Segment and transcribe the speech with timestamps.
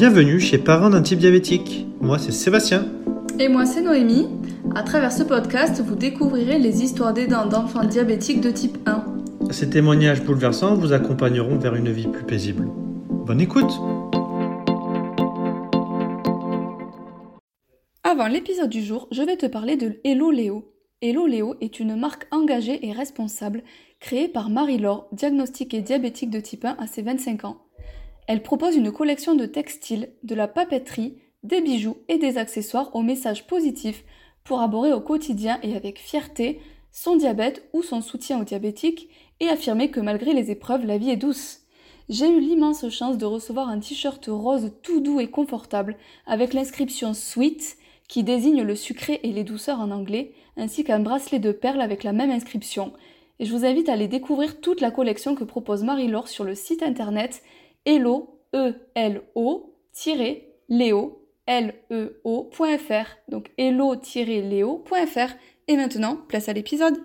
[0.00, 1.86] bienvenue chez Parents d'un type diabétique.
[2.00, 2.86] Moi c'est Sébastien.
[3.38, 4.30] Et moi c'est Noémie.
[4.74, 9.04] À travers ce podcast, vous découvrirez les histoires d'aidants d'enfants diabétiques de type 1.
[9.50, 12.66] Ces témoignages bouleversants vous accompagneront vers une vie plus paisible.
[13.10, 13.70] Bonne écoute
[18.02, 20.72] Avant l'épisode du jour, je vais te parler de Hello Léo.
[21.02, 23.62] Hello Léo est une marque engagée et responsable
[24.00, 27.58] créée par Marie-Laure, diagnostiquée diabétique de type 1 à ses 25 ans.
[28.30, 33.02] Elle propose une collection de textiles, de la papeterie, des bijoux et des accessoires au
[33.02, 34.04] message positif
[34.44, 36.60] pour aborder au quotidien et avec fierté
[36.92, 39.08] son diabète ou son soutien aux diabétiques
[39.40, 41.62] et affirmer que malgré les épreuves, la vie est douce.
[42.08, 47.14] J'ai eu l'immense chance de recevoir un t-shirt rose tout doux et confortable avec l'inscription
[47.14, 51.80] Sweet qui désigne le sucré et les douceurs en anglais, ainsi qu'un bracelet de perles
[51.80, 52.92] avec la même inscription.
[53.40, 56.54] Et je vous invite à aller découvrir toute la collection que propose Marie-Laure sur le
[56.54, 57.42] site internet
[57.84, 59.76] Elo, E-L-O,
[60.68, 63.06] Léo, L-E-O.fr.
[63.28, 65.34] Donc hello-léo.fr.
[65.68, 66.98] Et maintenant, place à l'épisode.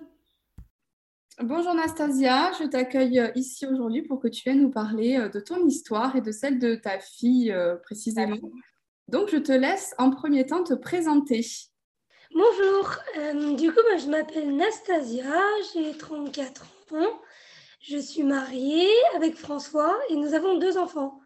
[1.42, 5.38] Bonjour Nastasia, je t'accueille euh, ici aujourd'hui pour que tu viennes nous parler euh, de
[5.38, 8.38] ton histoire et de celle de ta fille euh, précisément.
[9.08, 11.46] Donc je te laisse en premier temps te présenter.
[12.34, 15.40] Bonjour, du coup moi, je m'appelle Nastasia,
[15.74, 17.20] j'ai 34 ans.
[17.88, 21.20] Je suis mariée avec François et nous avons deux enfants.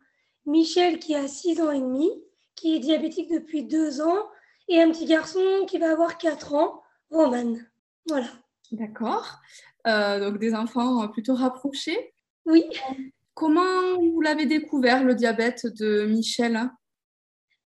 [0.45, 2.11] Michel qui a 6 ans et demi,
[2.55, 4.29] qui est diabétique depuis 2 ans,
[4.69, 7.57] et un petit garçon qui va avoir 4 ans, Roman.
[8.07, 8.27] Voilà.
[8.73, 9.39] D'accord.
[9.87, 12.13] Euh, donc des enfants plutôt rapprochés.
[12.45, 12.65] Oui.
[13.33, 16.61] Comment vous l'avez découvert, le diabète de Michel?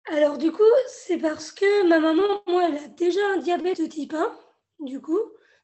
[0.06, 3.86] Alors du coup, c'est parce que ma maman, moi, elle a déjà un diabète de
[3.86, 4.38] type 1,
[4.84, 5.18] du coup.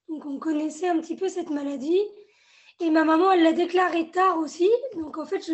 [0.08, 2.00] Donc on connaissait un petit peu cette maladie.
[2.80, 4.70] Et ma maman, elle l'a déclaré tard aussi.
[4.94, 5.50] Donc en fait,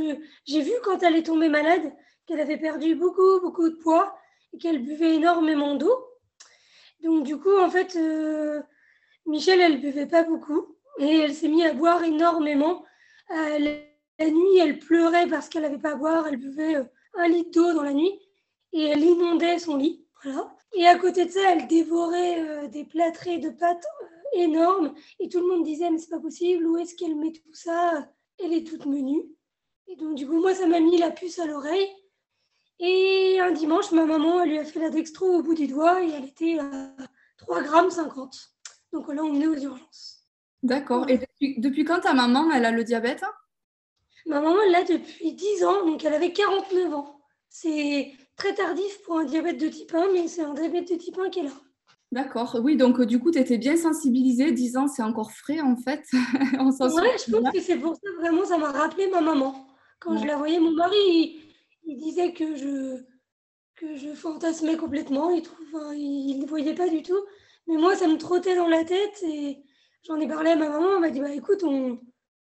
[0.47, 1.93] j'ai vu quand elle est tombée malade
[2.27, 4.17] qu'elle avait perdu beaucoup, beaucoup de poids
[4.53, 6.07] et qu'elle buvait énormément d'eau.
[7.03, 8.63] Donc du coup, en fait, euh,
[9.27, 12.85] Michel, elle buvait pas beaucoup et elle s'est mise à boire énormément.
[13.33, 13.77] Euh,
[14.19, 16.29] la nuit, elle pleurait parce qu'elle n'avait pas à boire.
[16.29, 16.85] Elle buvait euh,
[17.15, 18.21] un litre d'eau dans la nuit
[18.73, 20.07] et elle inondait son lit.
[20.23, 20.53] Voilà.
[20.75, 23.87] Et à côté de ça, elle dévorait des plâtrés de pâtes
[24.35, 27.55] énorme et tout le monde disait mais c'est pas possible, où est-ce qu'elle met tout
[27.55, 28.09] ça?
[28.39, 29.25] Elle est toute menue.
[29.89, 31.89] Et donc du coup moi ça m'a mis la puce à l'oreille.
[32.79, 36.03] Et un dimanche ma maman elle lui a fait la dextro au bout du doigt
[36.03, 36.95] et elle était à
[37.39, 38.53] 3 grammes 50.
[38.93, 40.29] Donc là on est aux urgences.
[40.63, 41.09] D'accord.
[41.09, 41.21] Et
[41.59, 43.25] depuis, quand ta maman elle a le diabète?
[44.27, 47.21] Ma maman elle l'a depuis 10 ans, donc elle avait 49 ans.
[47.49, 51.19] C'est très tardif pour un diabète de type 1, mais c'est un diabète de type
[51.19, 51.61] 1 qu'elle a.
[52.17, 55.77] D'accord, oui, donc du coup, tu étais bien sensibilisée, 10 ans, c'est encore frais en
[55.77, 56.03] fait.
[56.59, 59.67] On ouais, je pense que c'est pour ça, vraiment, ça m'a rappelé ma maman.
[60.01, 61.43] Quand je la voyais, mon mari,
[61.85, 63.03] il, disait que je,
[63.75, 67.21] que je fantasmais complètement, il ne il, voyait pas du tout.
[67.67, 69.63] Mais moi, ça me trottait dans la tête et
[70.07, 72.01] j'en ai parlé à ma maman, elle m'a dit, bah écoute, on,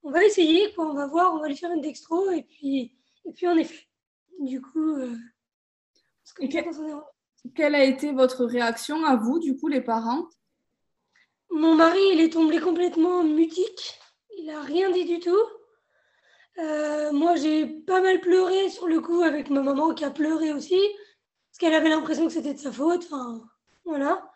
[0.04, 2.96] on va essayer, quoi, on va voir, on va lui faire une dextro et puis,
[3.26, 3.88] et puis on est fait.
[4.40, 5.16] Du coup, euh,
[6.24, 6.46] parce que
[7.56, 10.28] quelle a été votre réaction à vous, du coup, les parents?
[11.50, 14.00] Mon mari, il est tombé complètement mutique.
[14.38, 15.44] Il n'a rien dit du tout.
[16.60, 20.52] Euh, moi, j'ai pas mal pleuré sur le coup avec ma maman qui a pleuré
[20.52, 20.80] aussi,
[21.50, 23.04] parce qu'elle avait l'impression que c'était de sa faute.
[23.06, 23.42] Enfin,
[23.86, 24.32] voilà.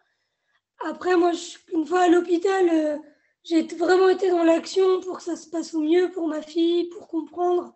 [0.86, 1.32] Après, moi,
[1.74, 2.98] une fois à l'hôpital, euh,
[3.44, 6.90] j'ai vraiment été dans l'action pour que ça se passe au mieux pour ma fille,
[6.90, 7.76] pour comprendre.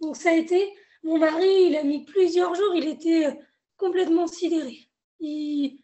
[0.00, 0.72] Donc, ça a été.
[1.02, 3.38] Mon mari, il a mis plusieurs jours, il était
[3.82, 4.78] complètement sidéré.
[5.18, 5.82] Il,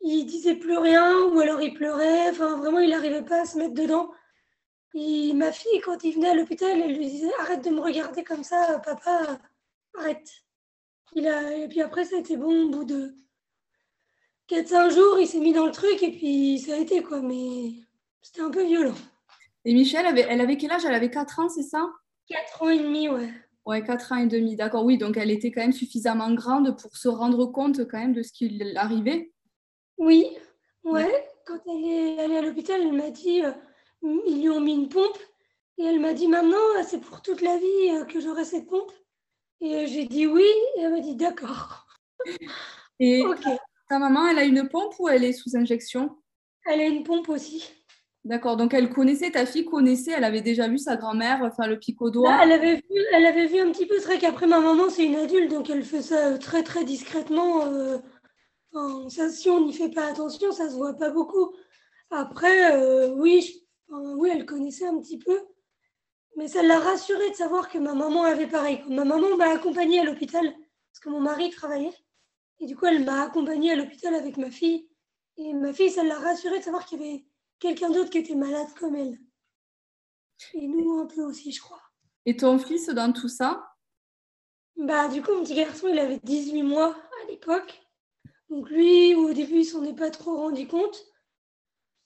[0.00, 3.56] il disait plus rien, ou alors il pleurait, enfin vraiment il n'arrivait pas à se
[3.56, 4.10] mettre dedans.
[4.94, 8.24] Et ma fille, quand il venait à l'hôpital, elle lui disait Arrête de me regarder
[8.24, 9.38] comme ça, papa,
[9.96, 10.28] arrête.
[11.14, 11.56] Il a...
[11.56, 13.14] Et puis après, ça a été bon, au bout de
[14.48, 17.74] 4-5 jours, il s'est mis dans le truc et puis ça a été quoi, mais
[18.22, 18.94] c'était un peu violent.
[19.64, 20.84] Et Michel, avait, elle avait quel âge?
[20.84, 21.86] Elle avait 4 ans, c'est ça?
[22.28, 23.30] 4 ans et demi, ouais.
[23.68, 24.82] Ouais, 4 ans et demi, d'accord.
[24.82, 28.22] Oui, donc elle était quand même suffisamment grande pour se rendre compte quand même de
[28.22, 29.30] ce qui arrivait.
[29.98, 30.26] Oui,
[30.84, 31.28] ouais.
[31.44, 33.52] Quand elle est allée à l'hôpital, elle m'a dit, euh,
[34.26, 35.18] ils lui ont mis une pompe.
[35.76, 38.90] Et elle m'a dit, maintenant, c'est pour toute la vie euh, que j'aurai cette pompe.
[39.60, 40.48] Et j'ai dit oui,
[40.78, 41.86] et elle m'a dit d'accord.
[42.98, 43.22] Et
[43.90, 46.16] ta maman, elle a une pompe ou elle est sous injection?
[46.64, 47.70] Elle a une pompe aussi.
[48.24, 51.78] D'accord, donc elle connaissait, ta fille connaissait, elle avait déjà vu sa grand-mère faire le
[51.78, 52.30] pic au doigt.
[52.30, 54.90] Bah, elle, avait vu, elle avait vu un petit peu, c'est vrai qu'après ma maman
[54.90, 57.64] c'est une adulte, donc elle fait ça euh, très très discrètement.
[57.66, 57.98] Euh,
[59.08, 61.54] si on n'y fait pas attention, ça se voit pas beaucoup.
[62.10, 65.40] Après, euh, oui, oui, elle connaissait un petit peu,
[66.36, 68.82] mais ça l'a rassurée de savoir que ma maman avait pareil.
[68.88, 71.94] ma maman m'a accompagnée à l'hôpital, parce que mon mari travaillait.
[72.60, 74.88] Et du coup, elle m'a accompagnée à l'hôpital avec ma fille.
[75.36, 77.24] Et ma fille, ça l'a rassurée de savoir qu'il y avait
[77.58, 79.18] quelqu'un d'autre qui était malade comme elle.
[80.54, 81.82] Et nous, un peu aussi, je crois.
[82.26, 83.74] Et ton fils dans tout ça?
[84.76, 87.80] Bah, du coup, mon petit garçon, il avait 18 mois à l'époque.
[88.48, 91.04] Donc lui, au début, il s'en est pas trop rendu compte.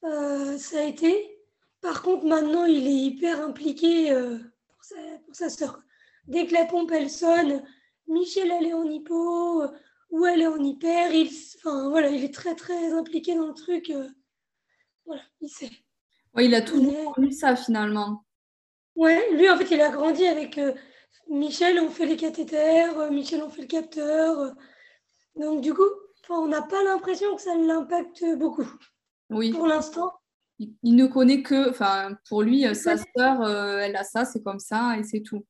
[0.04, 1.38] Euh, ça a été.
[1.80, 4.38] Par contre, maintenant, il est hyper impliqué euh,
[4.68, 4.96] pour, sa,
[5.26, 5.82] pour sa soeur.
[6.26, 7.62] Dès que la pompe, elle sonne,
[8.06, 9.64] Michel, elle est en hypo,
[10.10, 11.12] ou elle est en hyper.
[11.12, 13.90] Il, enfin, voilà, il est très, très impliqué dans le truc.
[13.90, 14.08] Euh,
[15.06, 15.70] voilà, il sait.
[16.38, 16.80] Il a tout
[17.14, 18.24] connu ça, finalement.
[18.94, 20.58] Ouais, lui, en fait, il a grandi avec
[21.28, 24.54] Michel, on fait les cathéters, Michel, on fait le capteur.
[25.36, 25.88] donc, du coup,
[26.28, 28.68] on n'a pas l'impression que ça l'impacte beaucoup.
[29.30, 29.50] Oui.
[29.52, 30.12] Pour l'instant.
[30.58, 34.42] Il, ne connaît que, enfin, pour lui, euh, sa sœur, euh, elle a ça, c'est
[34.42, 35.44] comme ça et c'est tout.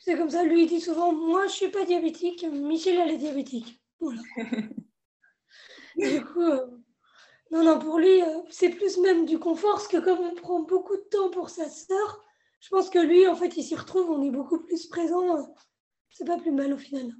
[0.00, 0.42] C'est comme ça.
[0.42, 2.44] Lui, il dit souvent, moi, je suis pas diabétique.
[2.50, 3.80] Michel, elle est diabétique.
[4.00, 4.20] Voilà.
[5.96, 6.66] du coup, euh,
[7.52, 10.96] non, non, pour lui, c'est plus même du confort, parce que comme on prend beaucoup
[10.96, 12.24] de temps pour sa sœur,
[12.60, 14.10] je pense que lui, en fait, il s'y retrouve.
[14.10, 15.54] On est beaucoup plus présent.
[16.10, 17.12] c'est pas plus mal au final.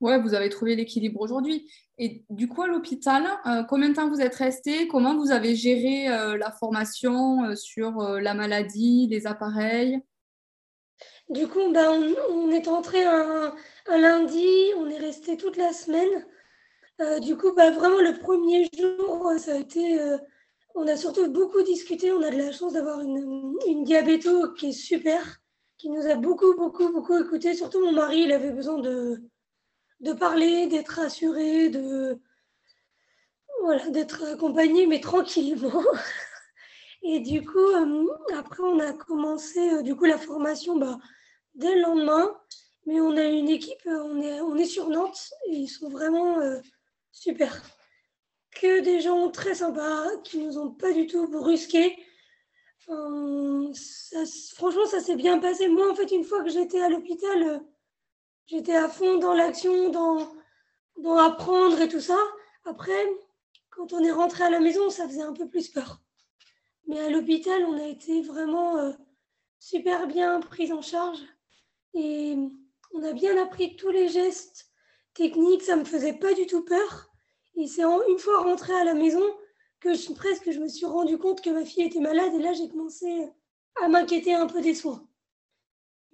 [0.00, 1.68] Ouais, vous avez trouvé l'équilibre aujourd'hui.
[1.98, 4.86] Et du coup, à l'hôpital, euh, combien de temps vous êtes resté?
[4.86, 10.00] Comment vous avez géré euh, la formation euh, sur la maladie, les appareils?
[11.28, 13.52] Du coup, ben, on, est entré un,
[13.88, 16.26] lundi, on est resté toute la semaine.
[17.20, 19.98] Du coup, ben, vraiment, le premier jour, ça a été.
[20.74, 22.12] on a surtout beaucoup discuté.
[22.12, 25.40] On a de la chance d'avoir une, une diabéto qui est super,
[25.76, 27.54] qui nous a beaucoup, beaucoup, beaucoup écouté.
[27.54, 29.22] Surtout mon mari, il avait besoin de
[30.00, 32.20] de parler, d'être rassuré, de
[33.62, 35.82] voilà, d'être accompagné, mais tranquillement.
[37.02, 38.06] Et du coup, euh,
[38.36, 40.98] après, on a commencé euh, du coup la formation bah,
[41.54, 42.36] dès le lendemain.
[42.86, 45.90] Mais on a une équipe, euh, on est, on est sur Nantes et ils sont
[45.90, 46.38] vraiment
[47.12, 47.62] super.
[48.50, 51.96] Que des gens très sympas qui nous ont pas du tout brusqués.
[52.86, 55.68] franchement, ça s'est bien passé.
[55.68, 57.62] Moi, en fait, une fois que j'étais à l'hôpital,
[58.46, 60.32] j'étais à fond dans l'action, dans,
[60.96, 62.18] dans apprendre et tout ça.
[62.64, 63.06] Après,
[63.70, 66.00] quand on est rentré à la maison, ça faisait un peu plus peur.
[66.86, 68.92] Mais à l'hôpital, on a été vraiment euh,
[69.58, 71.20] super bien pris en charge
[71.94, 72.36] et
[72.92, 74.67] on a bien appris tous les gestes
[75.14, 75.62] techniques.
[75.62, 77.10] Ça me faisait pas du tout peur.
[77.56, 79.22] Et c'est une fois rentré à la maison
[79.80, 82.52] que je, presque je me suis rendu compte que ma fille était malade et là
[82.52, 83.28] j'ai commencé
[83.82, 85.06] à m'inquiéter un peu des soins.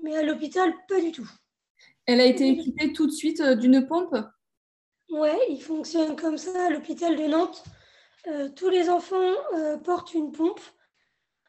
[0.03, 1.29] Mais à l'hôpital, pas du tout.
[2.07, 4.17] Elle a été équipée tout de suite euh, d'une pompe?
[5.11, 7.65] Ouais, il fonctionne comme ça à l'hôpital de Nantes.
[8.27, 10.61] Euh, tous les enfants euh, portent une pompe.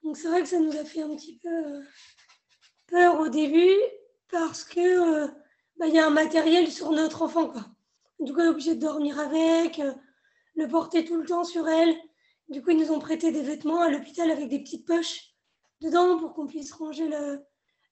[0.03, 1.81] Donc c'est vrai que ça nous a fait un petit peu
[2.87, 3.75] peur au début
[4.29, 5.27] parce que
[5.77, 7.49] bah, y a un matériel sur notre enfant.
[7.49, 7.65] Quoi.
[8.19, 9.81] Du coup, on est obligé de dormir avec,
[10.55, 11.95] le porter tout le temps sur elle.
[12.49, 15.31] Du coup, ils nous ont prêté des vêtements à l'hôpital avec des petites poches
[15.81, 17.09] dedans pour qu'on puisse ranger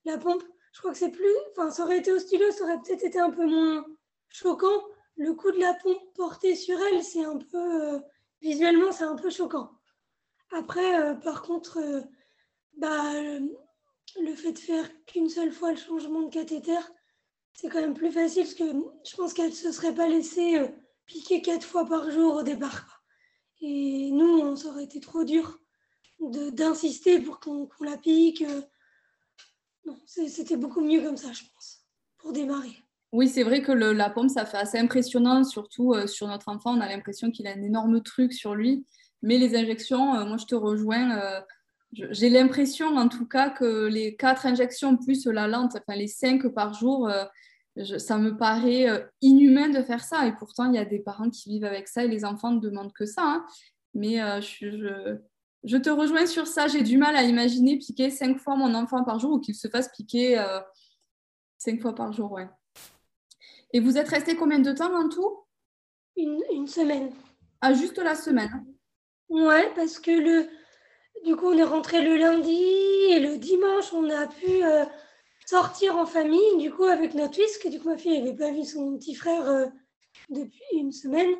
[0.04, 0.42] la pompe
[0.74, 1.36] je crois que c'est plus.
[1.52, 3.86] Enfin, ça aurait été au stylo, ça aurait peut-être été un peu moins
[4.28, 4.82] choquant.
[5.16, 7.94] Le coup de la pompe portée sur elle, c'est un peu.
[7.94, 8.00] Euh,
[8.42, 9.70] visuellement, c'est un peu choquant.
[10.50, 12.00] Après, euh, par contre, euh,
[12.76, 13.12] bah,
[14.20, 16.80] le fait de faire qu'une seule fois le changement de cathéter,
[17.54, 18.64] c'est quand même plus facile parce que
[19.08, 20.60] je pense qu'elle ne se serait pas laissée
[21.06, 23.02] piquer quatre fois par jour au départ.
[23.60, 25.58] Et nous, on, ça aurait été trop dur
[26.20, 28.44] d'insister pour qu'on la pique.
[29.86, 31.86] Non, c'était beaucoup mieux comme ça, je pense,
[32.18, 32.76] pour démarrer.
[33.12, 36.76] Oui, c'est vrai que la pompe, ça fait assez impressionnant, surtout euh, sur notre enfant.
[36.76, 38.84] On a l'impression qu'il a un énorme truc sur lui.
[39.22, 41.16] Mais les injections, euh, moi, je te rejoins.
[41.18, 41.40] Euh,
[42.10, 46.46] j'ai l'impression, en tout cas, que les quatre injections plus la lente, enfin les cinq
[46.48, 47.10] par jour,
[47.98, 50.26] ça me paraît inhumain de faire ça.
[50.26, 52.60] Et pourtant, il y a des parents qui vivent avec ça et les enfants ne
[52.60, 53.22] demandent que ça.
[53.24, 53.46] Hein.
[53.94, 55.18] Mais je,
[55.64, 56.68] je te rejoins sur ça.
[56.68, 59.68] J'ai du mal à imaginer piquer cinq fois mon enfant par jour ou qu'il se
[59.68, 60.60] fasse piquer euh,
[61.58, 62.30] cinq fois par jour.
[62.32, 62.48] Ouais.
[63.72, 65.44] Et vous êtes resté combien de temps en tout?
[66.16, 67.10] Une, semaine.
[67.60, 68.64] Ah, juste la semaine
[69.28, 70.48] Ouais, parce que le,
[71.24, 72.62] du coup, on est rentré le lundi
[73.10, 74.84] et le dimanche, on a pu euh,
[75.46, 78.50] sortir en famille, du coup, avec notre fils, que du coup, ma fille n'avait pas
[78.50, 79.66] vu son petit frère euh,
[80.28, 81.30] depuis une semaine.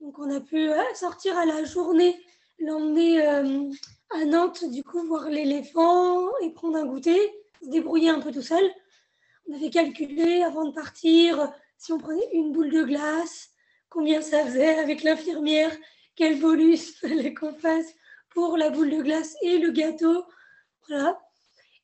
[0.00, 2.20] Donc, on a pu sortir à la journée
[2.58, 3.70] l'emmener euh,
[4.10, 7.20] à Nantes, du coup, voir l'éléphant et prendre un goûter,
[7.62, 8.64] se débrouiller un peu tout seul.
[9.48, 13.50] On avait calculé avant de partir si on prenait une boule de glace,
[13.88, 15.74] combien ça faisait avec l'infirmière,
[16.16, 17.94] quel bolus fallait qu'on fasse
[18.46, 20.24] pour la boule de glace et le gâteau.
[20.88, 21.20] Voilà.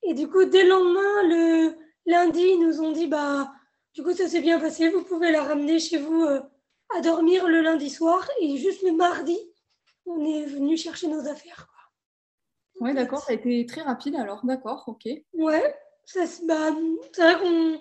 [0.03, 3.53] Et du coup, dès le lendemain, le lundi, ils nous ont dit bah,
[3.95, 4.89] Du coup, ça s'est bien passé.
[4.89, 6.25] Vous pouvez la ramener chez vous
[6.95, 9.39] à dormir le lundi soir et juste le mardi,
[10.07, 11.69] on est venu chercher nos affaires.
[12.81, 15.07] Oui, d'accord, ça a été très rapide alors, d'accord, ok.
[15.33, 15.75] Ouais,
[16.45, 16.71] bah,
[17.13, 17.79] c'est vrai qu'on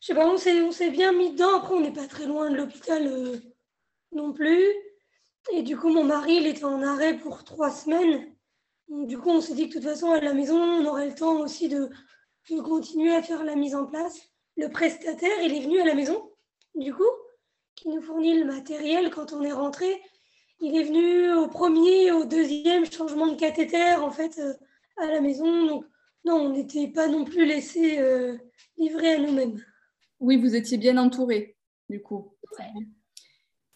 [0.00, 0.36] je sais pas, on
[0.72, 1.56] s'est bien mis dedans.
[1.56, 3.36] Après, on n'est pas très loin de l'hôpital euh,
[4.12, 4.62] non plus.
[5.52, 8.26] Et du coup, mon mari, il était en arrêt pour trois semaines.
[8.88, 11.14] du coup, on s'est dit que de toute façon, à la maison, on aurait le
[11.14, 11.88] temps aussi de,
[12.50, 14.18] de continuer à faire la mise en place.
[14.56, 16.30] Le prestataire, il est venu à la maison,
[16.74, 17.04] du coup,
[17.74, 20.00] qui nous fournit le matériel quand on est rentré.
[20.60, 24.54] Il est venu au premier, au deuxième changement de cathéter, en fait, euh,
[24.96, 25.66] à la maison.
[25.66, 25.84] Donc,
[26.24, 28.36] non, on n'était pas non plus laissé euh,
[28.78, 29.62] livrer à nous-mêmes.
[30.18, 31.56] Oui, vous étiez bien entouré,
[31.90, 32.32] du coup.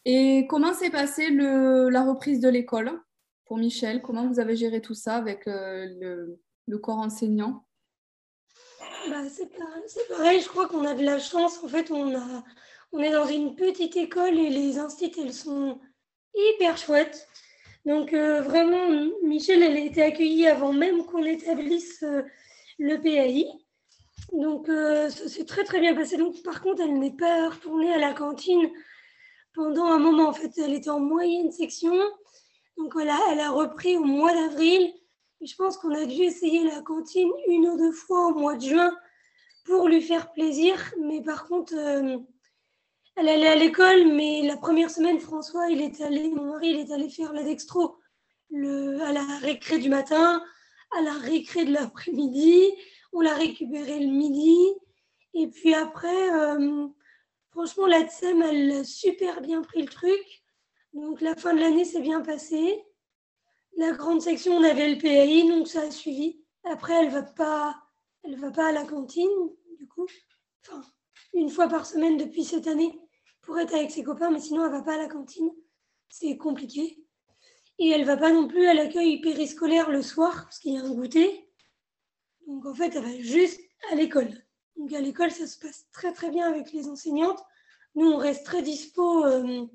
[0.04, 2.90] Et comment s'est passée la reprise de l'école
[3.44, 4.00] pour Michel?
[4.00, 7.66] Comment vous avez géré tout ça avec euh, le, corps enseignant?
[9.10, 9.50] Bah, c'est,
[10.08, 11.62] pareil, je crois qu'on a de la chance.
[11.62, 12.44] En fait, on, a,
[12.92, 15.78] on est dans une petite école et les instituts, elles sont
[16.34, 17.28] hyper chouettes.
[17.84, 22.22] Donc euh, vraiment, Michel, elle a été accueillie avant même qu'on établisse euh,
[22.78, 23.46] le PAI.
[24.32, 24.68] Donc,
[25.10, 26.16] s'est très très bien passé.
[26.16, 28.70] Donc, par contre, elle n'est pas retournée à la cantine
[29.54, 30.28] pendant un moment.
[30.28, 31.94] En fait, elle était en moyenne section.
[32.76, 34.92] Donc, elle a, elle a repris au mois d'avril.
[35.40, 38.56] Et je pense qu'on a dû essayer la cantine une ou deux fois au mois
[38.56, 38.96] de juin
[39.64, 40.76] pour lui faire plaisir.
[41.00, 42.18] Mais par contre, euh,
[43.16, 44.12] elle allait à l'école.
[44.14, 47.42] Mais la première semaine, François, il est allé, mon mari, il est allé faire la
[47.42, 47.96] dextro
[48.50, 50.42] le, à la récré du matin,
[50.98, 52.72] à la récré de l'après-midi
[53.12, 54.56] on l'a récupéré le midi.
[55.34, 56.86] Et puis après, euh,
[57.50, 60.42] franchement, la TSEM, elle a super bien pris le truc.
[60.92, 62.84] Donc la fin de l'année s'est bien passée.
[63.76, 66.42] La grande section, on avait le PAI, donc ça a suivi.
[66.64, 67.80] Après, elle va pas,
[68.24, 69.30] elle va pas à la cantine,
[69.78, 70.06] du coup.
[70.66, 70.82] Enfin,
[71.32, 72.98] une fois par semaine depuis cette année
[73.42, 75.50] pour être avec ses copains, mais sinon, elle va pas à la cantine.
[76.08, 77.04] C'est compliqué.
[77.78, 80.82] Et elle va pas non plus à l'accueil périscolaire le soir, parce qu'il y a
[80.82, 81.48] un goûter.
[82.46, 84.30] Donc en fait, elle va juste à l'école.
[84.76, 87.42] Donc à l'école, ça se passe très très bien avec les enseignantes.
[87.94, 89.66] Nous, on reste très dispo euh,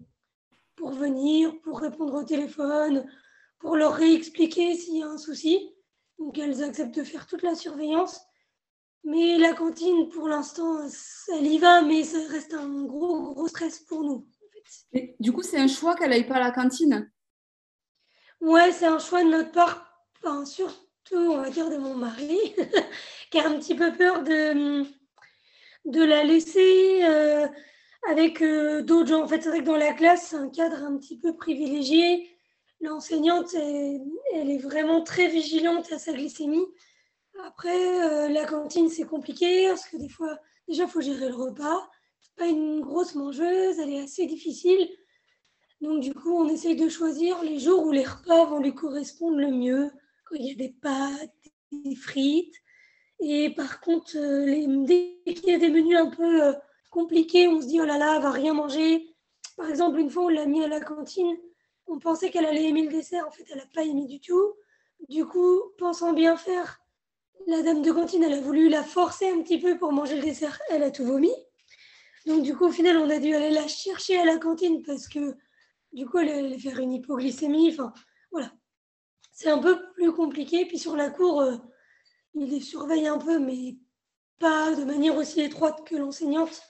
[0.76, 3.06] pour venir, pour répondre au téléphone,
[3.60, 5.74] pour leur réexpliquer s'il y a un souci.
[6.18, 8.22] Donc elles acceptent de faire toute la surveillance.
[9.04, 10.80] Mais la cantine, pour l'instant,
[11.34, 14.28] elle y va, mais ça reste un gros, gros stress pour nous.
[15.20, 17.12] du coup, c'est un choix qu'elle n'aille pas à la cantine?
[18.42, 20.04] Ouais, c'est un choix de notre part.
[20.18, 20.74] Enfin, sûr,
[21.12, 22.56] on va dire, de mon mari,
[23.40, 24.84] un petit peu peur de,
[25.86, 27.48] de la laisser euh,
[28.10, 29.24] avec euh, d'autres gens.
[29.24, 32.30] En fait, c'est vrai que dans la classe, c'est un cadre un petit peu privilégié.
[32.82, 36.66] L'enseignante, elle, est vraiment très vigilante à sa glycémie.
[37.46, 40.38] Après, euh, la cantine, c'est compliqué parce que des fois,
[40.68, 41.90] déjà, il faut gérer le repas.
[42.22, 44.90] C'est pas une grosse mangeuse, elle est assez difficile.
[45.82, 49.38] Donc, du coup, on essaye de choisir les jours où les repas vont lui correspondre
[49.38, 49.92] le mieux
[50.26, 51.32] quand il y a des pâtes,
[51.72, 52.56] des frites.
[53.28, 56.54] Et par contre, euh, les, dès qu'il y a des menus un peu euh,
[56.92, 59.16] compliqués, on se dit oh là là, elle va rien manger.
[59.58, 61.36] Par exemple, une fois, on l'a mis à la cantine.
[61.88, 63.26] On pensait qu'elle allait aimer le dessert.
[63.28, 64.54] En fait, elle n'a pas aimé du tout.
[65.10, 66.80] Du coup, pensant bien faire,
[67.48, 70.22] la dame de cantine, elle a voulu la forcer un petit peu pour manger le
[70.22, 70.60] dessert.
[70.70, 71.34] Elle a tout vomi.
[72.28, 75.08] Donc, du coup, au final, on a dû aller la chercher à la cantine parce
[75.08, 75.36] que,
[75.94, 77.72] du coup, elle allait faire une hypoglycémie.
[77.72, 77.92] Enfin,
[78.32, 78.52] voilà
[79.36, 80.66] c'est un peu plus compliqué.
[80.66, 81.58] Puis sur la cour, euh,
[82.36, 83.78] il les surveille un peu, mais
[84.40, 86.62] pas de manière aussi étroite que l'enseignante.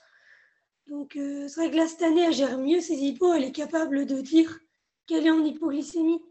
[0.86, 3.34] Donc euh, c'est vrai que là, cette année, elle gère mieux ses hippos.
[3.34, 4.58] Elle est capable de dire
[5.06, 6.22] qu'elle est en hypoglycémie.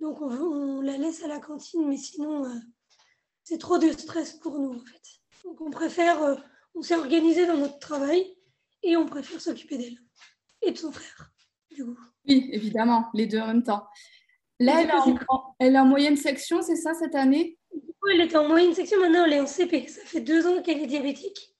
[0.00, 2.54] Donc on, la laisse à la cantine, mais sinon, euh,
[3.42, 5.02] c'est trop de stress pour nous, en fait.
[5.44, 6.42] Donc on préfère,
[6.74, 8.36] on s'est organisé dans notre travail
[8.82, 9.98] et on préfère s'occuper d'elle
[10.62, 11.32] et de son frère,
[11.70, 11.98] du coup.
[12.28, 13.86] Oui, évidemment, les deux en même temps.
[14.58, 17.58] Là, elle est, en, moyenne section, c'est ça, cette année?
[18.12, 19.88] Elle était en moyenne section, maintenant elle est en CP.
[19.88, 21.54] Ça fait deux ans qu'elle est diabétique.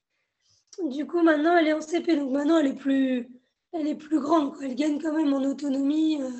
[0.84, 3.28] Du coup, maintenant elle est en CP, donc maintenant elle est plus,
[3.72, 4.54] elle est plus grande.
[4.62, 6.20] Elle gagne quand même en autonomie.
[6.20, 6.30] Euh.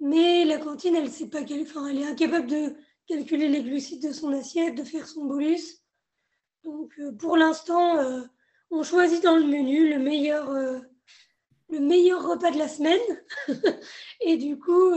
[0.00, 2.74] Mais la cantine, elle sait pas qu'elle, est incapable de
[3.06, 5.82] calculer les glucides de son assiette, de faire son bolus.
[6.64, 8.20] Donc, euh, pour l'instant, euh,
[8.70, 10.52] on choisit dans le menu le meilleur,
[11.70, 13.00] le meilleur repas de la semaine.
[14.20, 14.92] et du coup,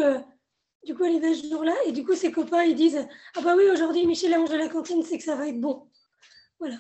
[0.86, 1.76] du coup, elle est va ce jour-là.
[1.86, 4.58] Et du coup, ses copains, ils disent Ah bah oui, aujourd'hui, Michel a mangé à
[4.58, 5.88] la cantine, c'est que ça va être bon.
[6.60, 6.78] Voilà.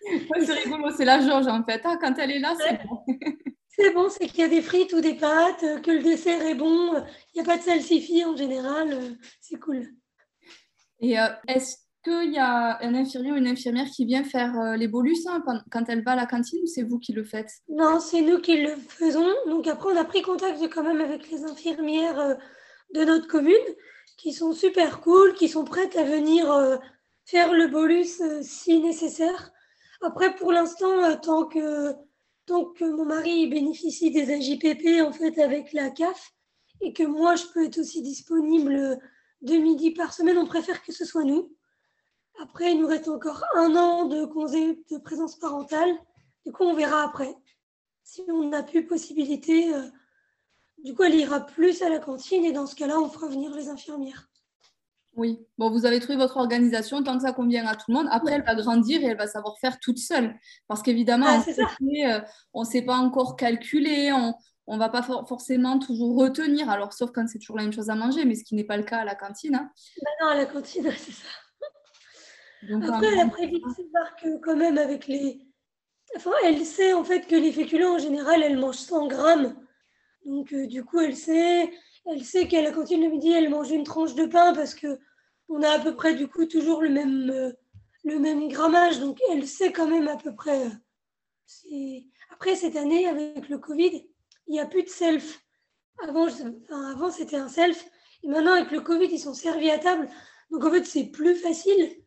[0.46, 1.80] c'est rigolo, c'est la Georges en fait.
[1.84, 3.00] Ah, quand elle est là, c'est bon.
[3.68, 6.54] c'est bon, c'est qu'il y a des frites ou des pâtes, que le dessert est
[6.54, 6.94] bon.
[7.34, 8.92] Il n'y a pas de salsifis en général.
[8.92, 9.88] Euh, c'est cool.
[11.00, 14.76] Et euh, est-ce qu'il y a un infirmier ou une infirmière qui vient faire euh,
[14.76, 17.50] les bolus hein, quand elle va à la cantine ou c'est vous qui le faites?
[17.68, 19.28] Non, c'est nous qui le faisons.
[19.48, 22.34] Donc après, on a pris contact quand même avec les infirmières euh,
[22.94, 23.56] de notre commune
[24.16, 26.76] qui sont super cool, qui sont prêtes à venir euh,
[27.24, 29.52] faire le bolus si nécessaire.
[30.00, 31.94] Après, pour l'instant, tant que,
[32.46, 36.32] tant que mon mari bénéficie des AJPP en fait avec la CAF
[36.80, 38.98] et que moi je peux être aussi disponible
[39.42, 41.52] de midi par semaine, on préfère que ce soit nous.
[42.40, 45.90] Après, il nous reste encore un an de congé de présence parentale.
[46.46, 47.34] Du coup, on verra après.
[48.04, 49.82] Si on n'a plus possibilité, euh,
[50.84, 53.54] du coup, elle ira plus à la cantine et dans ce cas-là, on fera venir
[53.54, 54.28] les infirmières.
[55.16, 58.06] Oui, bon, vous avez trouvé votre organisation tant que ça convient à tout le monde.
[58.10, 60.38] Après, elle va grandir et elle va savoir faire toute seule.
[60.68, 62.20] Parce qu'évidemment, ah, euh,
[62.54, 67.10] on ne sait pas encore calculer, on ne va pas forcément toujours retenir, alors sauf
[67.10, 68.98] quand c'est toujours la même chose à manger, mais ce qui n'est pas le cas
[68.98, 69.56] à la cantine.
[69.56, 69.70] Hein.
[70.02, 71.28] Bah non, à la cantine, c'est ça.
[72.72, 73.60] Après, elle a prévu
[74.22, 75.40] que quand même avec les.
[76.16, 79.56] Enfin, elle sait en fait que les féculents en général, elle mange 100 grammes.
[80.24, 81.70] Donc, euh, du coup, elle sait,
[82.06, 84.98] elle sait qu'à la cantine le midi, elle mange une tranche de pain parce que
[85.48, 87.52] on a à peu près du coup toujours le même, euh,
[88.04, 89.00] le même grammage.
[89.00, 90.66] Donc, elle sait quand même à peu près.
[90.66, 94.06] Euh, après, cette année, avec le Covid,
[94.46, 95.40] il n'y a plus de self.
[96.02, 96.28] Avant,
[96.70, 97.88] avant c'était un self.
[98.22, 100.08] Et maintenant, avec le Covid, ils sont servis à table.
[100.50, 102.02] Donc, en fait, c'est plus facile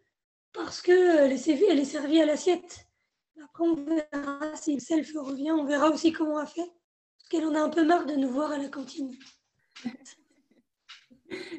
[0.53, 2.87] parce qu'elle est, elle est servie à l'assiette.
[3.43, 6.71] Après, on verra si le self revient, on verra aussi comment elle fait.
[7.31, 9.15] Qu'elle en a un peu marre de nous voir à la cantine.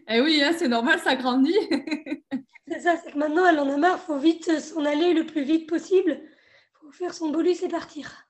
[0.07, 1.57] Eh oui, hein, c'est normal, ça grandit.
[2.69, 5.25] c'est ça, c'est que maintenant, elle en a marre, il faut vite s'en aller le
[5.25, 6.21] plus vite possible.
[6.21, 8.29] Il faut faire son bolus et partir.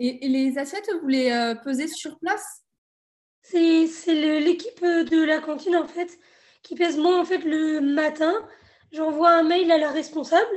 [0.00, 2.64] Et, les assiettes, vous les euh, pesez sur place?
[3.42, 3.86] C'est
[4.40, 6.18] l'équipe de la cantine, en fait,
[6.64, 8.34] qui pèse moins, en fait, le matin
[8.90, 10.50] j'envoie un mail à la responsable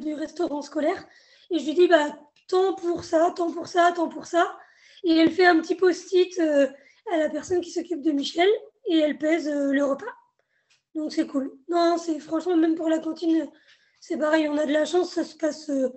[0.00, 1.06] du restaurant scolaire
[1.50, 4.58] et je lui dis bah, tant pour ça, tant pour ça, tant pour ça.
[5.04, 6.66] Et elle fait un petit post-it euh,
[7.12, 8.48] à la personne qui s'occupe de Michel
[8.86, 10.12] et elle pèse euh, le repas.
[10.94, 11.52] Donc c'est cool.
[11.68, 13.48] Non, c'est franchement, même pour la cantine,
[14.00, 15.88] c'est pareil, on a de la chance, ça se passe euh,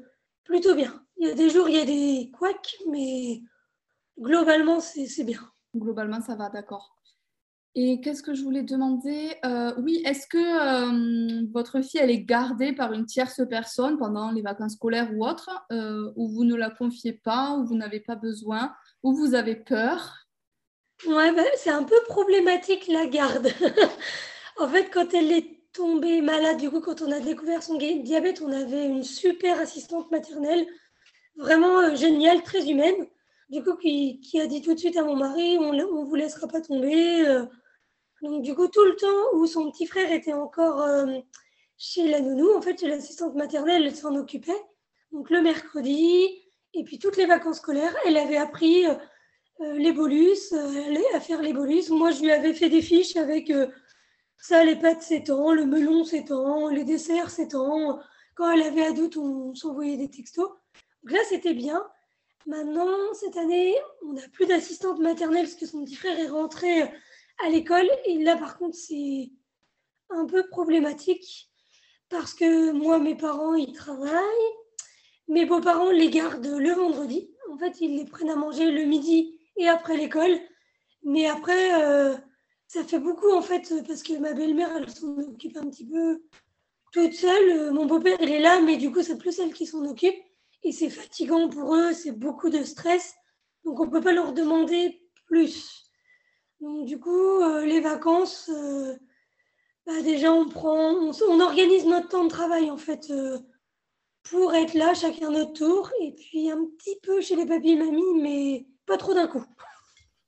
[0.43, 1.03] plutôt bien.
[1.17, 3.41] Il y a des jours, il y a des couacs, mais
[4.19, 5.41] globalement, c'est bien.
[5.75, 6.97] Globalement, ça va, d'accord.
[7.75, 9.35] Et qu'est-ce que je voulais demander
[9.77, 14.73] Oui, est-ce que votre fille, elle est gardée par une tierce personne pendant les vacances
[14.73, 18.73] scolaires ou autres, euh, ou vous ne la confiez pas, ou vous n'avez pas besoin,
[19.07, 20.27] ou vous avez peur
[21.05, 23.49] Ouais, bah, c'est un peu problématique la garde.
[24.57, 28.41] en fait, quand elle est tombée malade, du coup, quand on a découvert son diabète,
[28.41, 30.65] on avait une super assistante maternelle,
[31.35, 33.07] vraiment géniale, très humaine.
[33.49, 36.47] Du coup, qui, a dit tout de suite à mon mari, on ne vous laissera
[36.47, 37.45] pas tomber
[38.21, 41.19] donc, du coup, tout le temps où son petit frère était encore euh,
[41.77, 44.59] chez la nounou, en fait, l'assistante maternelle, elle s'en occupait.
[45.11, 46.27] Donc, le mercredi,
[46.73, 48.95] et puis toutes les vacances scolaires, elle avait appris euh,
[49.61, 50.53] euh, les bolus,
[51.13, 51.89] à faire les bolus.
[51.89, 53.51] Moi, je lui avais fait des fiches avec
[54.37, 57.99] ça, les pâtes, temps, le melon, temps, les desserts, temps.
[58.35, 60.49] Quand elle avait à doute, on s'envoyait des textos.
[61.03, 61.83] Donc là, c'était bien.
[62.45, 63.75] Maintenant, cette année,
[64.05, 66.83] on n'a plus d'assistante maternelle parce que son petit frère est rentré
[67.43, 67.89] à l'école.
[68.05, 69.31] Et là, par contre, c'est
[70.09, 71.49] un peu problématique
[72.09, 74.53] parce que moi, mes parents, ils travaillent.
[75.27, 77.29] Mes beaux-parents les gardent le vendredi.
[77.51, 80.37] En fait, ils les prennent à manger le midi et après l'école.
[81.03, 82.15] Mais après, euh,
[82.67, 86.23] ça fait beaucoup, en fait, parce que ma belle-mère, elle s'en occupe un petit peu
[86.91, 87.71] toute seule.
[87.71, 90.15] Mon beau-père, il est là, mais du coup, c'est plus elle qui s'en occupe.
[90.63, 93.15] Et c'est fatigant pour eux, c'est beaucoup de stress.
[93.63, 95.91] Donc, on ne peut pas leur demander plus.
[96.59, 98.95] Donc, du coup, euh, les vacances, euh,
[99.85, 103.37] bah, déjà, on prend, on, organise notre temps de travail, en fait, euh,
[104.29, 107.75] pour être là, chacun notre tour, et puis un petit peu chez les papis et
[107.75, 109.43] mamies, mais pas trop d'un coup.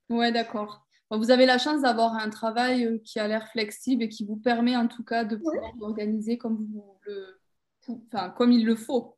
[0.09, 0.87] Ouais, d'accord.
[1.11, 4.75] Vous avez la chance d'avoir un travail qui a l'air flexible et qui vous permet,
[4.75, 6.67] en tout cas, de pouvoir l'organiser comme,
[7.05, 7.39] le,
[7.87, 9.17] enfin, comme il le faut.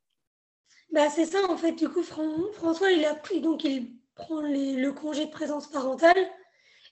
[0.91, 1.71] Bah, c'est ça, en fait.
[1.73, 6.29] Du coup, François, il a pris, donc il prend le congé de présence parentale.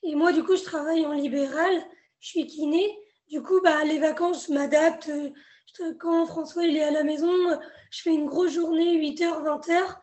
[0.03, 1.73] Et moi, du coup, je travaille en libéral,
[2.19, 2.97] je suis kiné.
[3.29, 5.11] Du coup, bah, les vacances, je m'adapte.
[5.99, 7.31] Quand François il est à la maison,
[7.91, 9.97] je fais une grosse journée, 8h, 20h.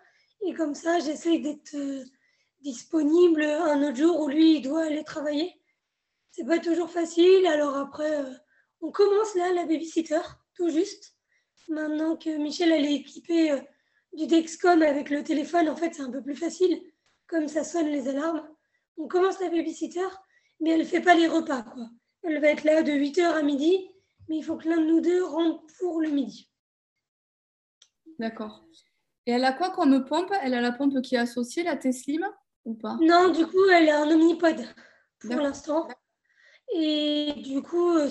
[0.46, 2.05] Et comme ça, j'essaye d'être euh,
[2.61, 5.61] disponible un autre jour où lui, il doit aller travailler.
[6.31, 7.46] C'est pas toujours facile.
[7.46, 8.33] Alors après, euh,
[8.81, 10.20] on commence là, la babysitter,
[10.55, 11.16] tout juste.
[11.68, 13.61] Maintenant que Michel, elle est équipée euh,
[14.12, 16.81] du Dexcom avec le téléphone, en fait, c'est un peu plus facile.
[17.26, 18.46] Comme ça sonne les alarmes
[18.98, 20.09] on commence la babysitter,
[20.61, 21.62] mais elle ne fait pas les repas.
[21.62, 21.88] Quoi.
[22.22, 23.90] Elle va être là de 8h à midi
[24.28, 26.50] mais il faut que l'un de nous deux rentre pour le midi.
[28.18, 28.64] D'accord.
[29.26, 30.32] Et elle a quoi comme pompe?
[30.42, 32.26] Elle a la pompe qui est associée, la Teslim,
[32.64, 32.96] ou pas?
[33.00, 34.64] Non, du coup, elle a un omnipode
[35.20, 35.88] pour l'instant.
[36.74, 38.08] Et du coup, euh,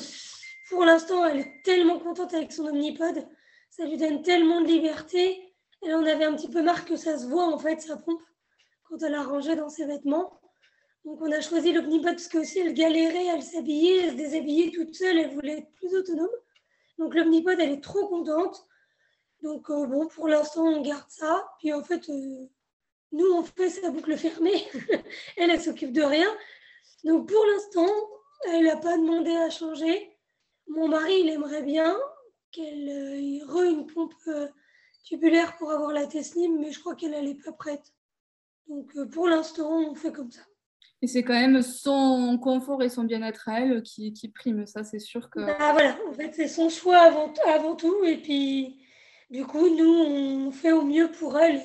[0.70, 3.28] pour l'instant, elle est tellement contente avec son omnipode.
[3.70, 5.54] Ça lui donne tellement de liberté.
[5.82, 8.22] Elle en avait un petit peu marre que ça se voit, en fait, sa pompe,
[8.84, 10.40] quand elle a rangé dans ses vêtements.
[11.06, 14.72] Donc, on a choisi l'omnipode parce que aussi, elle galérait, elle s'habillait, elle se déshabillait
[14.72, 16.28] toute seule, elle voulait être plus autonome.
[16.98, 18.66] Donc, l'omnipode, elle est trop contente.
[19.44, 21.48] Donc, euh, bon, pour l'instant, on garde ça.
[21.60, 22.48] Puis, en fait, euh,
[23.12, 24.66] nous, on fait sa boucle fermée.
[25.38, 26.28] elle, elle s'occupe de rien.
[27.04, 27.94] Donc, pour l'instant,
[28.48, 30.18] elle n'a pas demandé à changer.
[30.68, 31.96] Mon mari, il aimerait bien
[32.52, 34.48] qu'elle ait re une pompe euh,
[35.04, 37.94] tubulaire pour avoir la Teslim, mais je crois qu'elle n'est pas prête.
[38.68, 40.42] Donc, pour l'instant, on fait comme ça.
[41.02, 44.84] Et c'est quand même son confort et son bien-être à elle qui, qui prime, ça
[44.84, 45.40] c'est sûr que.
[45.40, 48.04] Bah, voilà, en fait c'est son choix avant, avant tout.
[48.06, 48.80] Et puis
[49.30, 51.62] du coup, nous, on fait au mieux pour elle.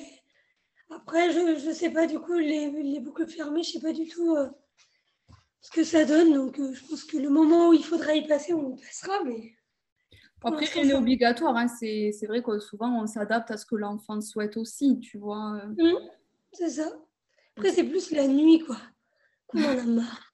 [0.89, 4.07] Après, je ne sais pas, du coup, les, boucles fermées, je ne sais pas du
[4.07, 4.49] tout euh,
[5.61, 6.33] ce que ça donne.
[6.33, 9.23] Donc, euh, je pense que le moment où il faudra y passer, on passera.
[9.23, 9.53] Mais
[10.43, 11.55] après, rien n'est obligatoire.
[11.55, 11.67] Hein.
[11.67, 15.63] C'est, vrai que souvent, on s'adapte à ce que l'enfant souhaite aussi, tu vois.
[15.67, 15.93] Mmh,
[16.51, 16.91] c'est ça.
[17.55, 18.77] Après, c'est plus la nuit, quoi.
[19.53, 20.31] On en a marre.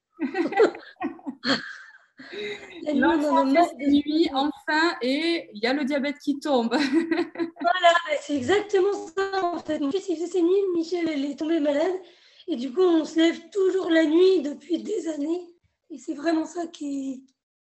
[2.93, 6.69] L'enfant nuit, enfin, et il y a le diabète qui tombe.
[6.71, 9.79] voilà, c'est exactement ça en fait.
[9.79, 11.93] Mon fils, il faisait ses nuits, Michel, elle est tombée malade.
[12.47, 15.41] Et du coup, on se lève toujours la nuit depuis des années.
[15.89, 17.21] Et c'est vraiment ça qui est,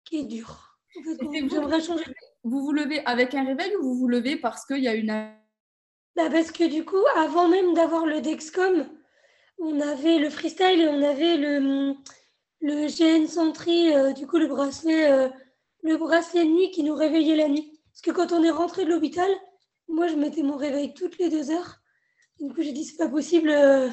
[0.06, 0.78] qui est dur.
[0.98, 2.06] En fait, j'aimerais changer.
[2.44, 5.32] Vous vous levez avec un réveil ou vous vous levez parce qu'il y a une...
[6.16, 8.90] Bah parce que du coup, avant même d'avoir le Dexcom,
[9.62, 11.96] on avait le freestyle et on avait le
[12.62, 15.30] le GN Sentry, euh, du coup le bracelet, euh,
[15.84, 17.82] le bracelet nuit qui nous réveillait la nuit.
[17.92, 19.30] Parce que quand on est rentré de l'hôpital,
[19.88, 21.80] moi je mettais mon réveil toutes les deux heures.
[22.40, 23.90] du coup j'ai dit c'est pas possible, euh,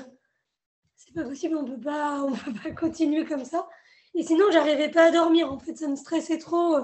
[0.97, 3.69] c'est pas possible, on peut pas, on peut pas continuer comme ça.
[4.15, 5.53] Et sinon j'arrivais pas à dormir.
[5.53, 6.79] En fait ça me stressait trop.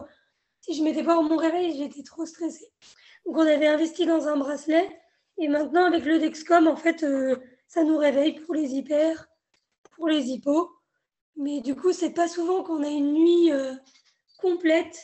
[0.61, 2.73] Si je mettais pas mon réveil, j'étais trop stressée.
[3.27, 4.89] Donc on avait investi dans un bracelet.
[5.39, 7.05] Et maintenant avec le Dexcom, en fait,
[7.67, 9.29] ça nous réveille pour les hyper,
[9.97, 10.71] pour les hippos.
[11.37, 13.75] Mais du coup, c'est pas souvent qu'on a une nuit euh,
[14.39, 15.03] complète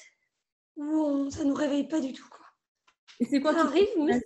[0.77, 2.29] où ça nous réveille pas du tout.
[2.29, 2.47] Quoi.
[3.19, 4.21] Et c'est quoi, qui te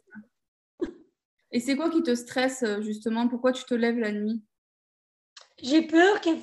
[1.53, 3.29] Et c'est quoi qui te stresse euh, justement?
[3.29, 4.42] Pourquoi tu te lèves la nuit?
[5.62, 6.40] J'ai peur qu'elle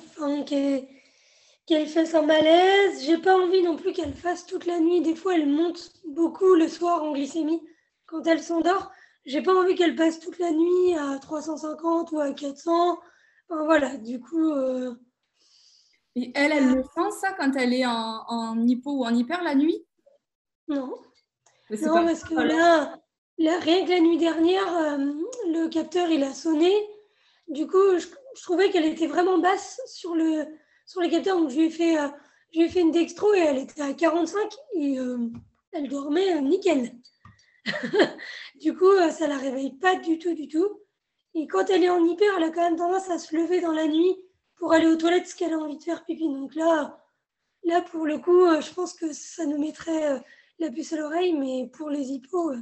[1.66, 3.04] qu'elle fasse un malaise.
[3.04, 5.00] J'ai pas envie non plus qu'elle fasse toute la nuit.
[5.00, 7.62] Des fois, elle monte beaucoup le soir en glycémie
[8.06, 8.90] quand elle s'endort.
[9.24, 12.98] J'ai pas envie qu'elle passe toute la nuit à 350 ou à 400.
[13.48, 14.50] Enfin, voilà, du coup.
[14.50, 14.94] Euh,
[16.14, 19.42] et elle, elle le sent ça quand elle est en, en hypo ou en hyper
[19.42, 19.86] la nuit?
[20.68, 20.94] Non.
[21.70, 22.98] Non, parce que là,
[23.38, 24.98] rien que la nuit dernière, euh,
[25.46, 26.72] le capteur, il a sonné.
[27.48, 28.06] Du coup, je,
[28.42, 30.46] trouvais qu'elle était vraiment basse sur le,
[30.86, 31.38] sur les capteurs.
[31.38, 32.08] Donc, je lui ai fait, euh,
[32.68, 35.30] fait une dextro et elle était à 45 et euh,
[35.72, 36.92] elle dormait nickel.
[38.60, 40.80] du coup, ça la réveille pas du tout, du tout.
[41.34, 43.72] Et quand elle est en hyper, elle a quand même tendance à se lever dans
[43.72, 44.16] la nuit
[44.56, 46.28] pour aller aux toilettes ce qu'elle a envie de faire pipi.
[46.28, 47.02] Donc là,
[47.64, 50.18] là pour le coup, euh, je pense que ça nous mettrait euh,
[50.58, 52.60] la puce à l'oreille, mais pour les hippos, euh,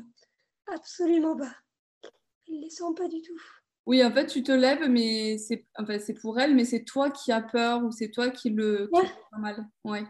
[0.73, 1.55] absolument pas.
[2.49, 3.41] Elle ne les sent pas du tout.
[3.87, 7.33] Oui, en fait, tu te lèves, mais c'est enfin, pour elle, mais c'est toi qui
[7.33, 9.67] as peur ou c'est toi qui le qui mal.
[9.85, 10.05] Ouais.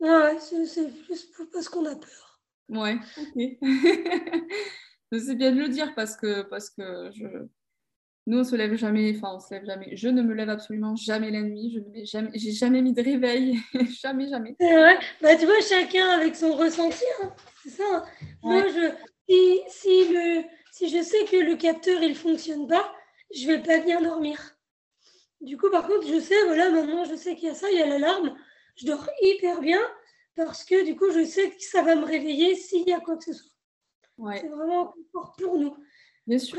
[0.00, 2.27] ouais, c'est plus parce qu'on a peur.
[2.68, 3.58] Ouais, ok.
[5.12, 7.26] c'est bien de le dire parce que, parce que je,
[8.28, 9.96] nous, on se lève jamais, enfin, on se lève jamais.
[9.96, 11.72] Je ne me lève absolument jamais la nuit.
[11.74, 13.58] Je n'ai jamais, j'ai jamais mis de réveil.
[14.02, 14.54] jamais, jamais.
[14.60, 14.98] C'est vrai.
[15.22, 17.04] Bah, tu vois, chacun avec son ressenti.
[17.22, 17.32] Hein.
[17.62, 17.84] C'est ça.
[17.90, 18.04] Hein.
[18.42, 18.92] Moi, je,
[19.26, 22.92] si, si, le, si je sais que le capteur, il fonctionne pas,
[23.34, 24.38] je vais pas bien dormir.
[25.40, 27.78] Du coup, par contre, je sais, voilà, maintenant, je sais qu'il y a ça, il
[27.78, 28.36] y a l'alarme.
[28.76, 29.80] Je dors hyper bien
[30.38, 33.16] parce que, du coup, je sais que ça va me réveiller s'il y a quoi
[33.16, 33.50] que ce soit.
[34.18, 34.38] Ouais.
[34.40, 35.76] C'est vraiment un confort pour nous.
[36.28, 36.58] Bien sûr.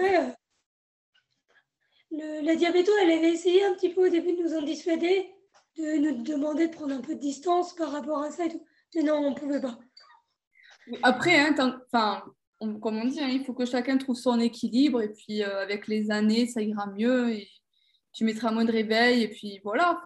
[2.12, 5.34] Euh, la diabéto, elle avait essayé un petit peu au début de nous en dissuader,
[5.78, 8.66] de nous demander de prendre un peu de distance par rapport à ça et tout.
[8.96, 9.80] Mais non, on ne pouvait pas.
[11.02, 12.24] Après, hein, enfin,
[12.60, 15.88] comme on dit, hein, il faut que chacun trouve son équilibre et puis euh, avec
[15.88, 17.48] les années, ça ira mieux et
[18.12, 20.04] tu mettras moins de réveil et puis voilà.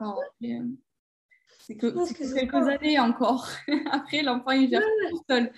[1.66, 3.48] C'est que, quelques années encore.
[3.92, 5.54] Après, l'enfant, il gère tout seul.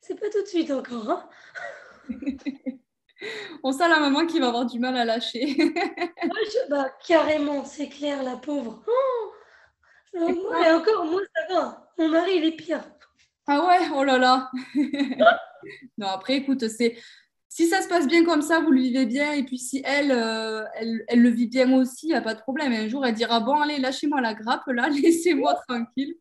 [0.00, 1.10] C'est pas tout de suite encore.
[1.10, 1.28] Hein
[3.62, 5.56] on sent la maman qui va avoir du mal à lâcher.
[6.70, 8.82] bah, carrément, c'est clair, la pauvre.
[8.86, 9.32] Oh
[10.14, 11.92] et encore, moi, ça va.
[11.98, 12.82] mon mari, il est pire.
[13.46, 14.50] Ah ouais, oh là là.
[15.98, 16.96] non, après, écoute, c'est
[17.56, 20.12] si ça se passe bien comme ça, vous le vivez bien, et puis si elle,
[20.12, 22.70] euh, elle, elle, le vit bien aussi, il n'y a pas de problème.
[22.70, 26.16] un jour, elle dira Bon, allez, lâchez-moi la grappe, là, laissez-moi tranquille.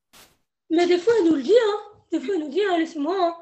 [0.70, 1.78] Mais des fois, elle nous le dit, hein.
[2.10, 3.18] Des fois, elle nous dit hein, Laissez-moi.
[3.20, 3.36] Hein.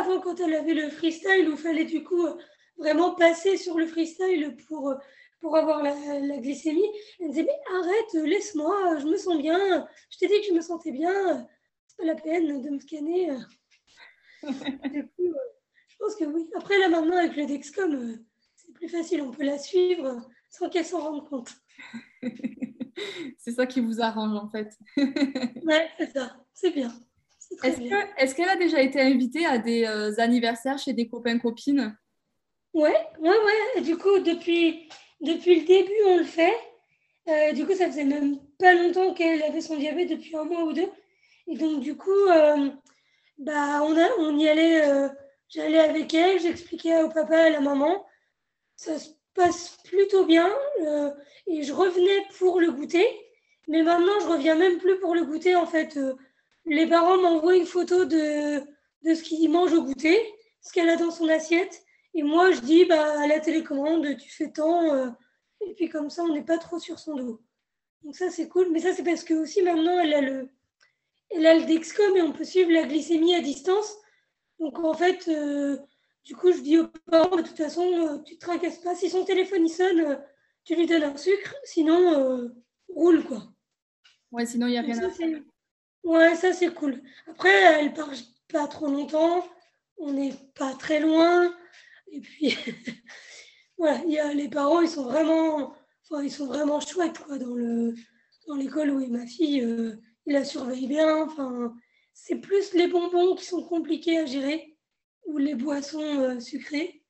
[0.00, 2.34] Avant, quand elle avait le freestyle, où il fallait du coup euh,
[2.76, 4.96] vraiment passer sur le freestyle pour, euh,
[5.40, 6.90] pour avoir la, la glycémie,
[7.20, 9.86] elle me disait Mais arrête, laisse-moi, je me sens bien.
[10.10, 11.46] Je t'ai dit que je me sentais bien.
[11.86, 13.30] C'est pas la peine de me scanner.
[14.92, 15.55] du coup, je
[16.06, 16.48] pense que oui.
[16.56, 18.16] Après, là, maintenant, avec le Dexcom, euh,
[18.54, 19.22] c'est plus facile.
[19.22, 21.50] On peut la suivre sans qu'elle s'en rende compte.
[23.38, 24.72] c'est ça qui vous arrange, en fait.
[24.96, 26.36] ouais, c'est ça.
[26.54, 26.92] C'est bien.
[27.62, 31.96] Est-ce qu'elle a déjà été invitée à des euh, anniversaires chez des copains-copines
[32.74, 33.30] Ouais, ouais,
[33.74, 33.82] ouais.
[33.82, 34.88] du coup, depuis,
[35.20, 36.54] depuis le début, on le fait.
[37.28, 40.64] Euh, du coup, ça faisait même pas longtemps qu'elle avait son diabète, depuis un mois
[40.64, 40.88] ou deux.
[41.48, 42.26] Et donc, du coup,
[43.38, 45.08] bah, on, a, on y allait
[45.48, 48.04] J'allais avec elle, j'expliquais au papa et à la maman.
[48.74, 50.52] Ça se passe plutôt bien.
[50.82, 51.10] Euh,
[51.46, 53.06] et je revenais pour le goûter.
[53.68, 55.54] Mais maintenant, je reviens même plus pour le goûter.
[55.54, 56.14] En fait, euh,
[56.66, 58.60] les parents m'envoient une photo de,
[59.02, 60.18] de ce qu'il mange au goûter,
[60.60, 61.82] ce qu'elle a dans son assiette.
[62.14, 64.94] Et moi, je dis bah, à la télécommande, tu fais tant.
[64.94, 65.10] Euh,
[65.60, 67.40] et puis comme ça, on n'est pas trop sur son dos.
[68.02, 68.70] Donc ça, c'est cool.
[68.72, 70.48] Mais ça, c'est parce que aussi maintenant, elle a le,
[71.30, 73.96] elle a le Dexcom et on peut suivre la glycémie à distance.
[74.58, 75.78] Donc en fait, euh,
[76.24, 78.94] du coup, je dis aux parents, de toute façon, euh, tu ne te tracasses pas.
[78.94, 80.16] Si son téléphone il sonne, euh,
[80.64, 82.50] tu lui donnes un sucre, sinon,
[82.88, 83.44] roule quoi.
[84.32, 85.40] Ouais, sinon, il n'y a rien à faire.
[86.02, 87.02] Ouais, ça c'est cool.
[87.28, 88.10] Après, elle part
[88.48, 89.46] pas trop longtemps,
[89.98, 91.54] on n'est pas très loin.
[92.10, 92.56] Et puis,
[93.78, 97.54] voilà, y a, les parents, ils sont vraiment, enfin, ils sont vraiment chouettes quoi, dans
[97.54, 97.94] le
[98.48, 99.58] dans l'école où est ma fille,
[100.26, 101.24] il la surveille bien.
[101.24, 101.74] Enfin,
[102.18, 104.74] c'est plus les bonbons qui sont compliqués à gérer
[105.26, 107.04] ou les boissons euh, sucrées.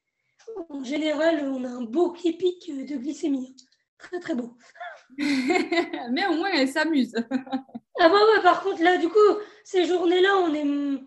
[0.69, 2.35] En général, on a un beau pic
[2.69, 3.55] de glycémie.
[3.99, 4.57] Très, très beau.
[5.19, 7.15] Mais au moins, elle s'amuse.
[7.31, 11.01] ah bah ouais, par contre, là, du coup, ces journées-là, on est,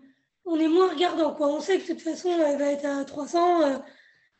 [0.46, 1.34] on est moins regardant.
[1.34, 1.48] Quoi.
[1.48, 3.78] On sait que de toute façon, elle va être à 300 euh,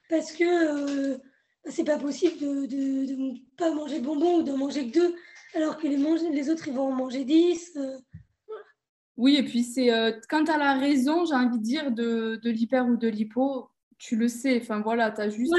[0.09, 1.18] parce que euh,
[1.66, 5.14] c'est pas possible de ne pas manger de bonbons ou de manger que deux,
[5.55, 7.79] alors que les, les autres, ils vont en manger 10.
[9.21, 12.41] Oui, et puis c'est euh, quand tu as la raison, j'ai envie de dire, de,
[12.43, 14.59] de l'hyper ou de l'hypo, tu le sais.
[14.63, 15.53] Enfin voilà, tu as juste.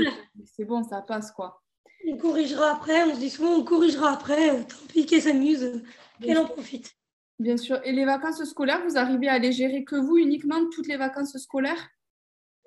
[0.46, 1.62] C'est bon, ça passe quoi.
[2.08, 5.84] On corrigera après, on se dit souvent on corrigera après, euh, tant pis qu'elle s'amuse,
[6.20, 6.96] qu'elle en profite.
[7.38, 7.80] Bien sûr.
[7.84, 11.38] Et les vacances scolaires, vous arrivez à les gérer que vous uniquement toutes les vacances
[11.38, 11.90] scolaires?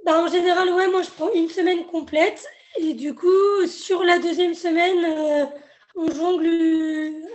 [0.07, 2.47] Bah, En général, ouais, moi je prends une semaine complète.
[2.79, 5.47] Et du coup, sur la deuxième semaine, euh,
[5.95, 6.49] on jongle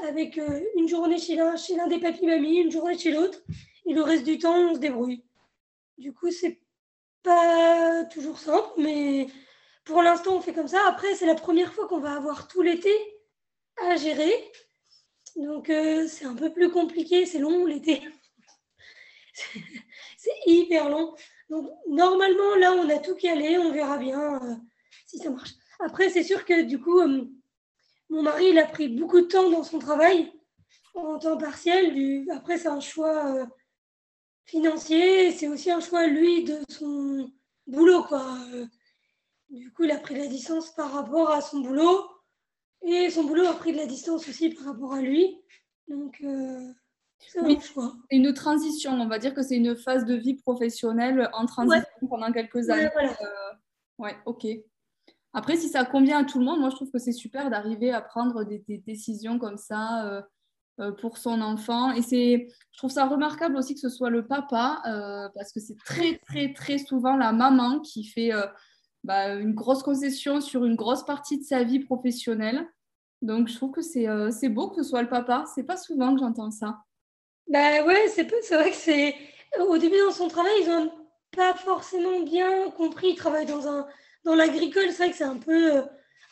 [0.08, 3.40] avec euh, une journée chez l'un, chez l'un des papis-mamies, une journée chez l'autre,
[3.86, 5.24] et le reste du temps, on se débrouille.
[5.98, 6.62] Du coup, c'est
[7.24, 9.28] pas toujours simple, mais
[9.86, 10.82] pour l'instant, on fait comme ça.
[10.88, 12.92] Après, c'est la première fois qu'on va avoir tout l'été
[13.88, 14.52] à gérer.
[15.36, 18.02] Donc, euh, c'est un peu plus compliqué, c'est long l'été.
[20.18, 21.16] c'est hyper long.
[21.50, 24.56] Donc, normalement, là, on a tout calé, on verra bien euh,
[25.06, 25.52] si ça marche.
[25.80, 27.00] Après, c'est sûr que du coup,
[28.10, 30.32] mon mari, il a pris beaucoup de temps dans son travail,
[30.96, 32.26] en temps partiel.
[32.32, 33.46] Après, c'est un choix euh,
[34.46, 37.32] financier, c'est aussi un choix, lui, de son
[37.68, 38.04] boulot.
[38.04, 38.26] Quoi.
[39.50, 42.10] Du coup, il a pris la distance par rapport à son boulot.
[42.82, 45.38] Et son boulot a pris de la distance aussi par rapport à lui.
[45.88, 46.72] Donc, euh,
[47.20, 47.94] c'est un choix.
[48.10, 48.92] C'est une transition.
[48.92, 52.90] On va dire que c'est une phase de vie professionnelle en transition pendant quelques années.
[52.96, 53.54] Ouais, euh,
[53.98, 54.48] ouais, ok.
[55.34, 57.92] Après, si ça convient à tout le monde, moi je trouve que c'est super d'arriver
[57.92, 60.22] à prendre des, décisions comme ça euh,
[60.80, 61.92] euh, pour son enfant.
[61.92, 65.60] Et c'est, je trouve ça remarquable aussi que ce soit le papa, euh, parce que
[65.60, 68.32] c'est très, très, très souvent la maman qui fait
[69.04, 72.68] bah, une grosse concession sur une grosse partie de sa vie professionnelle.
[73.22, 75.44] Donc je trouve que c'est, beau que ce soit le papa.
[75.54, 76.80] C'est pas souvent que j'entends ça.
[77.48, 79.16] Bah ouais, c'est, c'est vrai que c'est.
[79.60, 80.92] Au début, dans son travail, ils n'ont
[81.36, 83.10] pas forcément bien compris.
[83.10, 83.88] Ils travaillent dans un
[84.24, 85.82] dans l'agricole, c'est vrai que c'est un peu euh,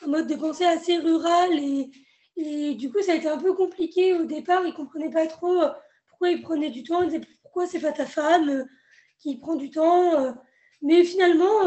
[0.04, 1.90] un mode de pensée assez rural et,
[2.36, 4.64] et, du coup, ça a été un peu compliqué au départ.
[4.64, 5.72] Ils ne comprenaient pas trop euh,
[6.08, 7.02] pourquoi ils prenaient du temps.
[7.02, 8.66] Ils disaient pourquoi c'est pas ta femme euh,
[9.20, 10.36] qui prend du temps.
[10.84, 11.64] Mais finalement,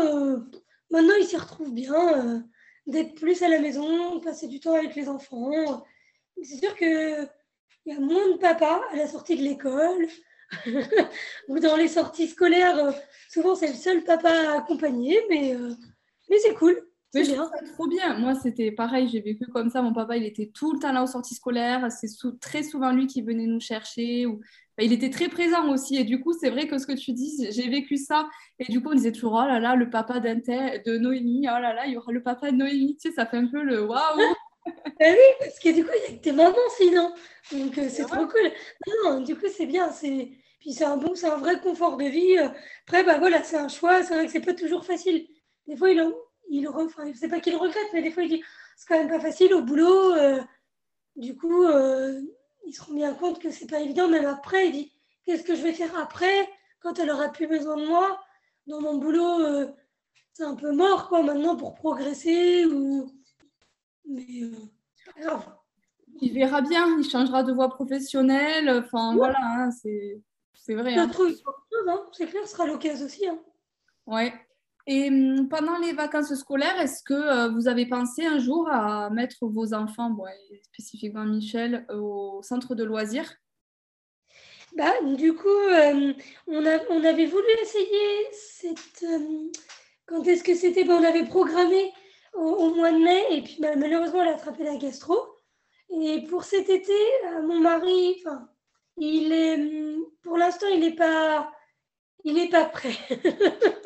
[0.88, 2.44] maintenant, ils s'y retrouvent bien
[2.86, 5.84] d'être plus à la maison, passer du temps avec les enfants.
[6.40, 7.28] C'est sûr qu'il
[7.86, 10.06] y a moins de papa à la sortie de l'école.
[11.48, 12.92] ou dans les sorties scolaires,
[13.28, 15.56] souvent c'est le seul papa à accompagner, mais
[16.30, 16.80] mais c'est cool.
[17.12, 17.50] C'est bien.
[17.74, 18.18] trop bien.
[18.18, 19.82] Moi, c'était pareil, j'ai vécu comme ça.
[19.82, 21.90] Mon papa, il était tout le temps là aux sorties scolaires.
[21.90, 22.08] C'est
[22.40, 24.26] très souvent lui qui venait nous chercher.
[24.26, 24.40] Ou...
[24.78, 25.96] il était très présent aussi.
[25.96, 28.28] Et du coup, c'est vrai que ce que tu dis, j'ai vécu ça.
[28.60, 31.74] Et du coup, on disait toujours, oh là là, le papa de Noémie, oh là
[31.74, 32.96] là, il y aura le papa de Noémie.
[32.96, 34.20] Tu sais, ça fait un peu le waouh.
[35.00, 37.12] Ben oui, parce que du coup, il y a que tes mamans sinon.
[37.50, 38.52] Donc, euh, c'est trop cool.
[39.04, 39.90] Non, du coup, c'est bien.
[39.90, 40.28] C'est...
[40.60, 42.36] Puis c'est un bon, c'est un vrai confort de vie.
[42.86, 44.02] Après, bah voilà, c'est un choix.
[44.02, 45.26] C'est vrai que c'est pas toujours facile.
[45.70, 46.04] Des fois, il,
[46.48, 48.42] il, enfin, sais pas qu'il regrette, mais des fois, il dit
[48.76, 50.14] c'est quand même pas facile au boulot.
[50.14, 50.40] Euh,
[51.14, 52.20] du coup, euh,
[52.66, 54.08] ils se rend bien compte que c'est pas évident.
[54.08, 54.92] Même après, il dit
[55.24, 56.48] qu'est-ce que je vais faire après
[56.80, 58.20] quand elle aura plus besoin de moi?
[58.66, 59.68] Dans mon boulot euh,
[60.32, 63.08] C'est un peu mort, quoi, maintenant pour progresser ou.
[64.08, 64.26] Mais
[66.20, 68.68] Il verra bien, il changera de voie professionnelle.
[68.70, 70.20] Enfin, voilà, hein, c'est,
[70.52, 70.96] c'est vrai.
[70.96, 71.08] Hein.
[71.86, 72.06] hein.
[72.10, 73.28] c'est clair, ce sera l'occasion aussi.
[73.28, 73.38] Hein.
[74.08, 74.34] Ouais.
[74.92, 79.08] Et hum, pendant les vacances scolaires, est-ce que euh, vous avez pensé un jour à
[79.10, 80.16] mettre vos enfants,
[80.72, 83.32] spécifiquement Michel, au centre de loisirs?
[84.76, 86.12] Bah, Du coup, euh,
[86.48, 89.04] on, avait voulu essayer cette...
[89.04, 89.52] Euh,
[90.06, 91.92] quand est-ce que c'était bah, On avait programmé
[92.34, 95.14] au, mois de mai et puis bah, malheureusement, elle a attrapé la gastro.
[96.02, 96.98] Et pour cet été,
[97.44, 98.24] mon mari,
[98.96, 101.52] il est, hum, pour l'instant, il n'est pas,
[102.50, 102.96] pas prêt.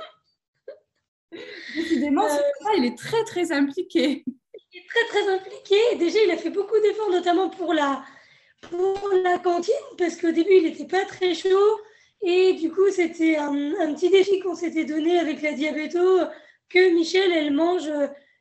[1.75, 4.25] Décidément, euh, il est très, très impliqué.
[4.27, 5.77] Il est très, très impliqué.
[5.99, 8.05] Déjà, il a fait beaucoup d'efforts, notamment pour la,
[8.63, 11.81] pour la cantine, parce qu'au début, il n'était pas très chaud.
[12.23, 13.53] Et du coup, c'était un,
[13.95, 16.21] petit défi qu'on s'était donné avec la diabéto,
[16.69, 17.91] que Michel, elle mange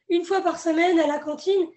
[0.10, 1.68] une fois par semaine à la cantine.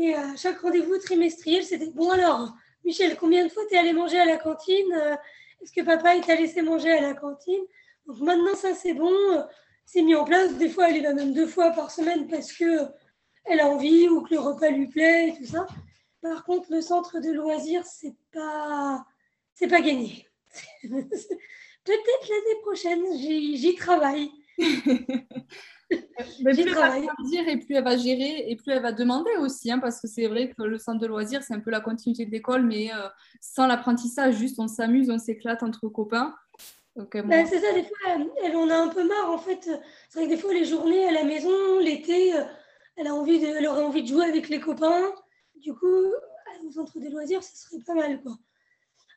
[0.00, 2.52] Et à chaque rendez-vous trimestriel, c'était bon alors,
[2.84, 5.18] Michel, combien de fois tu es allé manger à la cantine?
[5.60, 7.60] Est-ce que papa t'a laissé manger à la cantine?
[8.06, 9.12] Donc maintenant, ça c'est bon
[9.92, 10.54] c'est mis en place.
[10.54, 12.86] Des fois, elle y va même deux fois par semaine parce que
[13.44, 15.66] elle a envie ou que le repas lui plaît et tout ça.
[16.22, 19.04] Par contre, le centre de loisirs, c'est pas,
[19.54, 20.28] c'est pas gagné.
[20.82, 24.30] Peut-être l'année prochaine, j'y travaille.
[24.58, 27.00] Mais plus travaille.
[27.00, 29.80] elle va dire et plus elle va gérer et plus elle va demander aussi, hein,
[29.80, 32.30] parce que c'est vrai que le centre de loisirs, c'est un peu la continuité de
[32.30, 33.08] l'école, mais euh,
[33.40, 36.36] sans l'apprentissage, juste on s'amuse, on s'éclate entre copains.
[36.96, 37.96] Ben, c'est ça, des fois,
[38.42, 39.70] elle, en a un peu marre en fait.
[40.08, 42.44] C'est vrai que des fois, les journées à la maison, l'été, euh,
[42.96, 45.12] elle, a envie de, elle aurait envie de jouer avec les copains.
[45.54, 48.20] Du coup, au centre des loisirs, ça serait pas mal.
[48.22, 48.36] Quoi.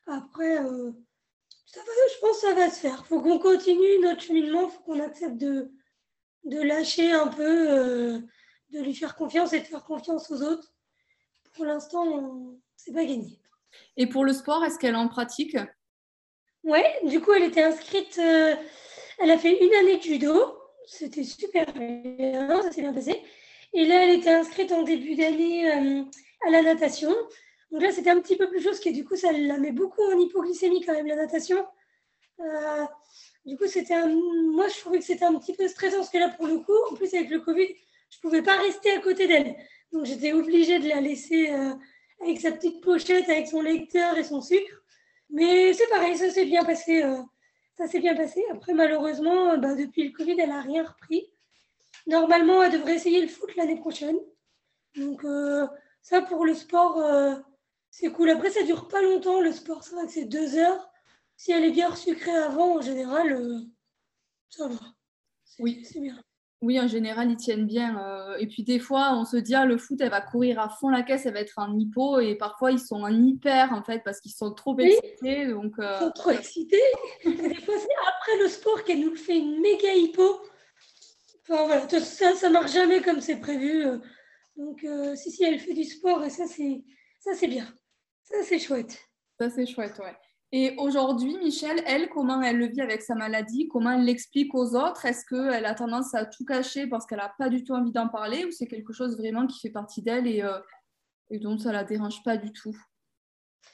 [0.06, 0.92] Après, euh,
[1.66, 3.02] ça va, je pense que ça va se faire.
[3.04, 5.72] Il faut qu'on continue notre cheminement, il faut qu'on accepte de,
[6.44, 8.20] de lâcher un peu, euh,
[8.70, 10.72] de lui faire confiance et de faire confiance aux autres.
[11.54, 13.40] Pour l'instant, c'est pas gagné.
[13.96, 15.56] Et pour le sport, est-ce qu'elle en pratique?
[16.64, 18.54] Ouais, du coup, elle était inscrite, euh,
[19.18, 23.20] elle a fait une année de judo, c'était super bien, ça s'est bien passé.
[23.74, 26.02] Et là, elle était inscrite en début d'année euh,
[26.46, 27.14] à la natation.
[27.70, 29.72] Donc là, c'était un petit peu plus chose, parce que du coup, ça la met
[29.72, 31.66] beaucoup en hypoglycémie quand même, la natation.
[32.40, 32.84] Euh,
[33.44, 34.06] du coup, c'était un...
[34.06, 36.72] moi, je trouvais que c'était un petit peu stressant, parce que là, pour le coup,
[36.90, 37.68] en plus, avec le Covid,
[38.08, 39.54] je ne pouvais pas rester à côté d'elle.
[39.92, 41.50] Donc, j'étais obligée de la laisser
[42.22, 44.83] avec sa petite pochette, avec son lecteur et son sucre.
[45.34, 47.02] Mais c'est pareil, ça s'est bien passé.
[47.02, 47.20] Euh,
[47.76, 48.42] ça s'est bien passé.
[48.52, 51.28] Après, malheureusement, euh, bah, depuis le Covid, elle n'a rien repris.
[52.06, 54.16] Normalement, elle devrait essayer le foot l'année prochaine.
[54.96, 55.66] Donc, euh,
[56.02, 57.02] ça, pour le sport,
[57.90, 58.30] c'est cool.
[58.30, 59.82] Après, ça dure pas longtemps, le sport.
[59.82, 60.88] C'est vrai que c'est deux heures.
[61.36, 63.36] Si elle est bien resucrée avant, en général,
[64.50, 64.80] ça va.
[65.58, 66.22] Oui, c'est bien.
[66.64, 67.98] Oui, en général, ils tiennent bien.
[67.98, 70.70] Euh, et puis des fois, on se dit, ah, le foot, elle va courir à
[70.70, 72.20] fond la caisse, elle va être en hypo.
[72.20, 75.46] Et parfois, ils sont en hyper, en fait, parce qu'ils sont trop excités.
[75.48, 76.80] Donc, euh, Ils sont trop excités.
[77.26, 80.40] des fois, c'est après le sport qu'elle nous fait une méga hypo.
[81.42, 83.84] Enfin, voilà, ça, ça marche jamais comme c'est prévu.
[84.56, 86.82] Donc, euh, si, si, elle fait du sport, et ça, c'est,
[87.20, 87.66] ça, c'est bien.
[88.22, 88.98] Ça, c'est chouette.
[89.38, 90.16] Ça, c'est chouette, ouais.
[90.56, 93.66] Et aujourd'hui, Michel, elle, comment elle le vit avec sa maladie?
[93.66, 95.04] Comment elle l'explique aux autres?
[95.04, 98.06] Est-ce qu'elle a tendance à tout cacher parce qu'elle n'a pas du tout envie d'en
[98.06, 100.60] parler ou c'est quelque chose vraiment qui fait partie d'elle et, euh,
[101.28, 102.76] et dont ça la dérange pas du tout?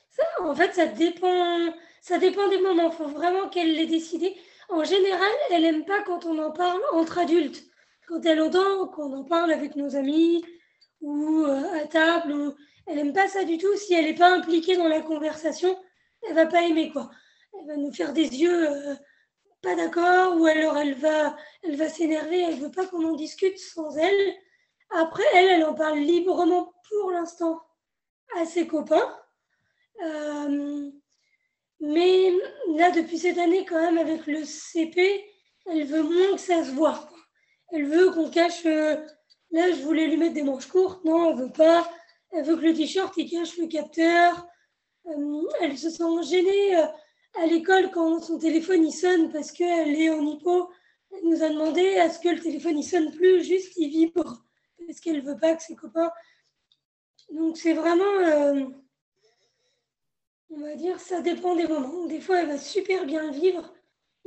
[0.09, 1.59] Ça, En fait, ça dépend,
[2.01, 2.91] ça dépend des moments.
[2.91, 4.35] Il faut vraiment qu'elle l'ait décidé.
[4.71, 7.63] En général, elle n'aime pas quand on en parle entre adultes.
[8.09, 10.43] Quand elle entend qu'on en parle avec nos amis
[11.03, 12.55] ou euh, à table,
[12.87, 15.77] elle n'aime pas ça du tout si elle n'est pas impliquée dans la conversation
[16.29, 17.11] elle va pas aimer quoi.
[17.59, 18.95] Elle va nous faire des yeux euh,
[19.63, 22.41] pas d'accord ou alors elle va, elle va s'énerver.
[22.41, 24.35] Elle veut pas qu'on en discute sans elle.
[24.91, 27.61] Après, elle, elle en parle librement pour l'instant
[28.37, 29.17] à ses copains.
[30.03, 30.91] Euh,
[31.81, 32.33] mais
[32.75, 35.25] là, depuis cette année, quand même, avec le CP,
[35.67, 37.09] elle veut moins que ça se voit.
[37.73, 38.67] Elle veut qu'on cache.
[38.67, 38.97] Euh,
[39.51, 41.05] là, je voulais lui mettre des manches courtes.
[41.05, 41.89] Non, elle veut pas.
[42.33, 44.47] Elle veut que le t-shirt il cache le capteur.
[45.07, 46.87] Euh, elle se sent gênée euh,
[47.35, 50.39] à l'école, quand son téléphone il sonne parce qu'elle est en
[51.13, 54.45] elle nous a demandé à ce que le téléphone il sonne plus, juste il vibre
[54.87, 56.11] parce qu'elle veut pas que ses copains.
[57.33, 58.65] Donc c'est vraiment, euh,
[60.51, 62.07] on va dire, ça dépend des moments.
[62.07, 63.73] Des fois, elle va super bien vivre,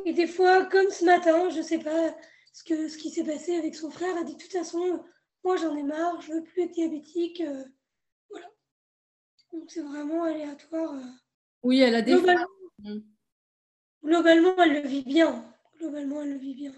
[0.05, 2.15] et des fois, comme ce matin, je sais pas
[2.53, 5.03] ce que ce qui s'est passé avec son frère, a dit de toute façon,
[5.43, 7.43] moi j'en ai marre, je veux plus être diabétique.
[9.53, 10.93] Donc c'est vraiment aléatoire.
[10.95, 11.01] euh.
[11.63, 12.47] Oui, elle a des Globalement,
[14.03, 15.45] globalement, elle le vit bien.
[15.77, 16.73] Globalement, elle le vit bien.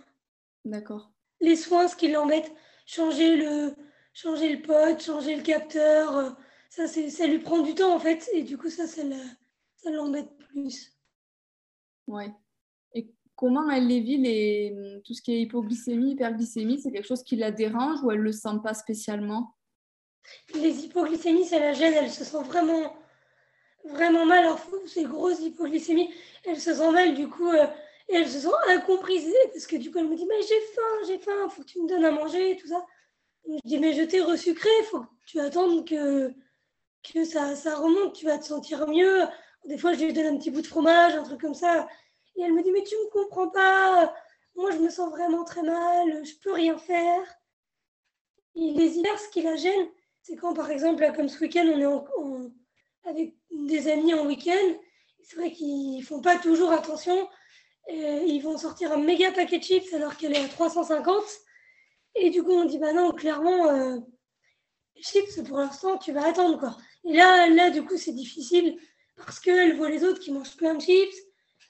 [0.65, 1.11] D'accord.
[1.41, 2.51] les soins, ce qui l'embête,
[2.86, 3.73] changer le,
[4.13, 6.30] changer le pot, changer le capteur, euh,
[6.69, 9.01] ça, c'est, ça lui prend du temps en fait, et du coup, ça, ça
[9.91, 10.93] l'embête plus.
[12.07, 12.32] Ouais.
[12.93, 15.01] Et comment elle les vit, les...
[15.05, 18.32] tout ce qui est hypoglycémie, hyperglycémie, c'est quelque chose qui la dérange ou elle le
[18.32, 19.55] sent pas spécialement?
[20.53, 22.95] Les hypoglycémies, ça la gêne, elle se sent vraiment,
[23.86, 24.45] vraiment mal.
[24.45, 26.13] Alors, ces grosses hypoglycémies,
[26.45, 27.67] elle se sent mal, du coup, euh,
[28.09, 31.07] et elle se sent incomprise, parce que du coup, elle me dit, mais j'ai faim,
[31.07, 32.86] j'ai faim, faut que tu me donnes à manger, et tout ça.
[33.47, 36.34] Je dis, mais je t'ai resucré, faut que tu attendes que,
[37.03, 39.23] que ça, ça remonte, tu vas te sentir mieux.
[39.65, 41.88] Des fois, je lui donne un petit bout de fromage, un truc comme ça.
[42.36, 44.13] Et elle me dit, mais tu me comprends pas,
[44.55, 47.23] moi, je me sens vraiment très mal, je peux rien faire.
[48.55, 49.88] Et les hivers, ce qui la gêne,
[50.26, 52.51] c'est quand, par exemple, là, comme ce week-end, on est
[53.07, 54.73] avec des amis en week-end.
[55.21, 57.30] C'est vrai qu'ils font pas toujours attention.
[57.89, 61.23] Ils vont sortir un méga paquet de chips alors qu'elle est à 350.
[62.15, 63.99] Et du coup, on dit, bah non, clairement, euh,
[64.99, 66.76] chips, pour l'instant, tu vas attendre, quoi.
[67.03, 68.80] Et là, là du coup, c'est difficile
[69.15, 71.15] parce qu'elle voit les autres qui mangent plein de chips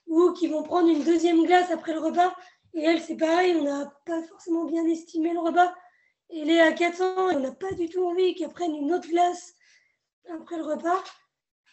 [0.08, 2.34] ou qui vont prendre une deuxième glace après le repas.
[2.74, 5.76] Et elle, c'est pareil, on n'a pas forcément bien estimé le repas.
[6.30, 9.08] Elle est à 400 et on n'a pas du tout envie qu'elle prenne une autre
[9.08, 9.54] glace
[10.30, 11.04] après le repas.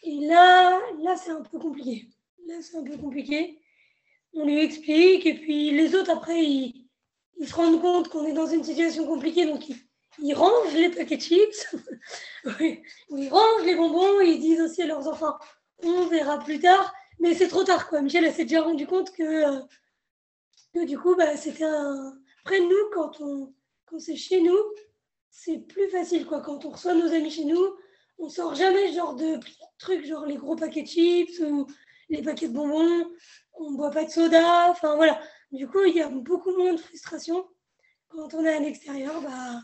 [0.02, 2.08] Et là, là c'est un peu compliqué.
[2.46, 3.60] Là, c'est un peu compliqué.
[4.34, 6.88] On lui explique et puis les autres, après, ils,
[7.38, 9.76] ils se rendent compte qu'on est dans une situation compliquée, donc ils,
[10.18, 11.76] ils rangent les paquets de chips,
[12.60, 15.36] ils rangent les bonbons, ils disent aussi à leurs enfants,
[15.82, 18.00] on verra plus tard, mais c'est trop tard, quoi.
[18.00, 19.60] Michel, s'est déjà rendu compte que,
[20.74, 22.18] que du coup, bah, c'était un...
[22.44, 23.54] Après, nous, quand on
[23.92, 24.58] quand c'est chez nous,
[25.30, 26.40] c'est plus facile quoi.
[26.40, 27.76] Quand on reçoit nos amis chez nous,
[28.18, 29.38] on sort jamais ce genre de
[29.78, 31.66] trucs, genre les gros paquets de chips ou
[32.08, 33.06] les paquets de bonbons.
[33.52, 34.70] On boit pas de soda.
[34.70, 35.20] Enfin voilà.
[35.50, 37.46] Du coup, il y a beaucoup moins de frustration.
[38.08, 39.60] Quand on est à l'extérieur, bah,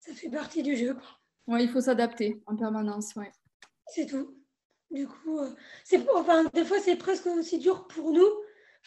[0.00, 0.94] ça fait partie du jeu.
[0.94, 1.54] quoi.
[1.54, 3.30] Ouais, il faut s'adapter en permanence, ouais.
[3.88, 4.34] C'est tout.
[4.90, 5.50] Du coup, euh,
[5.84, 8.28] c'est enfin des fois c'est presque aussi dur pour nous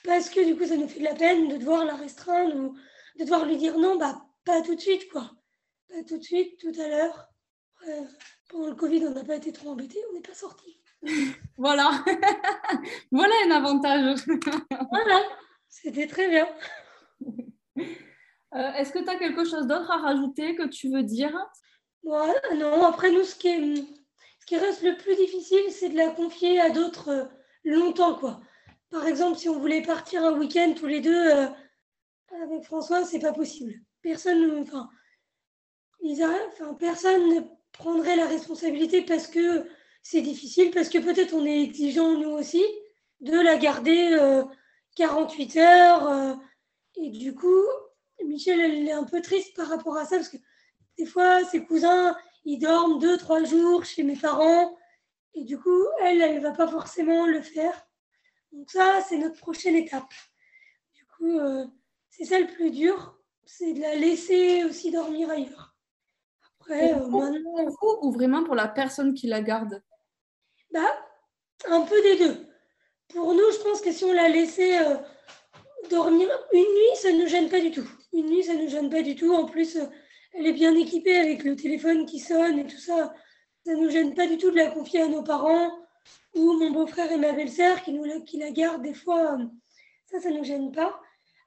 [0.03, 2.76] parce que du coup ça nous fait de la peine de devoir la restreindre ou
[3.18, 5.32] de devoir lui dire non bah pas tout de suite quoi.
[5.89, 7.28] Pas tout de suite, tout à l'heure.
[7.88, 8.02] Euh,
[8.50, 10.80] pendant le Covid, on n'a pas été trop embêtés, on n'est pas sortis.
[11.58, 12.04] Voilà.
[13.12, 14.20] voilà un avantage.
[14.91, 15.22] Voilà,
[15.70, 16.48] c'était très bien.
[17.78, 21.34] Euh, Est-ce que tu as quelque chose d'autre à rajouter que tu veux dire?
[22.04, 23.76] Voilà, non, après nous, ce qui, est,
[24.39, 27.26] ce qui reste le plus difficile, c'est de la confier à d'autres euh,
[27.64, 28.41] longtemps, quoi.
[28.89, 31.32] Par exemple, si on voulait partir un week-end tous les deux
[32.32, 33.74] avec François, c'est pas possible.
[34.06, 34.60] Personne,
[37.30, 37.41] ne-
[37.72, 39.66] prendrait la responsabilité parce que
[40.03, 42.64] c'est difficile, parce que peut-être on est exigeant nous aussi
[43.20, 44.43] de la garder euh,
[44.95, 46.08] 48 heures.
[46.08, 46.34] euh,
[46.97, 47.64] et du coup,
[48.24, 50.38] Michel, elle est un peu triste par rapport à ça parce que
[50.97, 54.78] des fois, ses cousins, ils dorment deux, trois jours chez mes parents.
[55.34, 57.88] Et du coup, elle, elle ne va pas forcément le faire.
[58.53, 60.14] Donc ça, c'est notre prochaine étape.
[60.93, 61.66] Du coup, euh,
[62.10, 63.14] c'est ça plus dur,
[63.46, 65.76] c'est de la laisser aussi dormir ailleurs.
[66.60, 69.82] Après, euh, Pour maintenant, vous ou vraiment pour la personne qui la garde?
[70.72, 70.82] Bah,
[71.68, 72.48] un peu des deux.
[73.10, 74.98] Pour nous, je pense que si on la laissait euh,
[75.89, 77.88] dormir une nuit, ça ne nous gêne pas du tout.
[78.14, 79.32] Une nuit, ça ne nous gêne pas du tout.
[79.34, 79.86] En plus, euh,
[80.34, 83.14] elle est bien équipée avec le téléphone qui sonne et tout ça.
[83.66, 85.72] Ça ne nous gêne pas du tout de la confier à nos parents
[86.34, 89.38] ou mon beau-frère et ma belle-sœur qui, nous la, qui la gardent des fois.
[90.08, 91.00] Ça, ça ne nous gêne pas.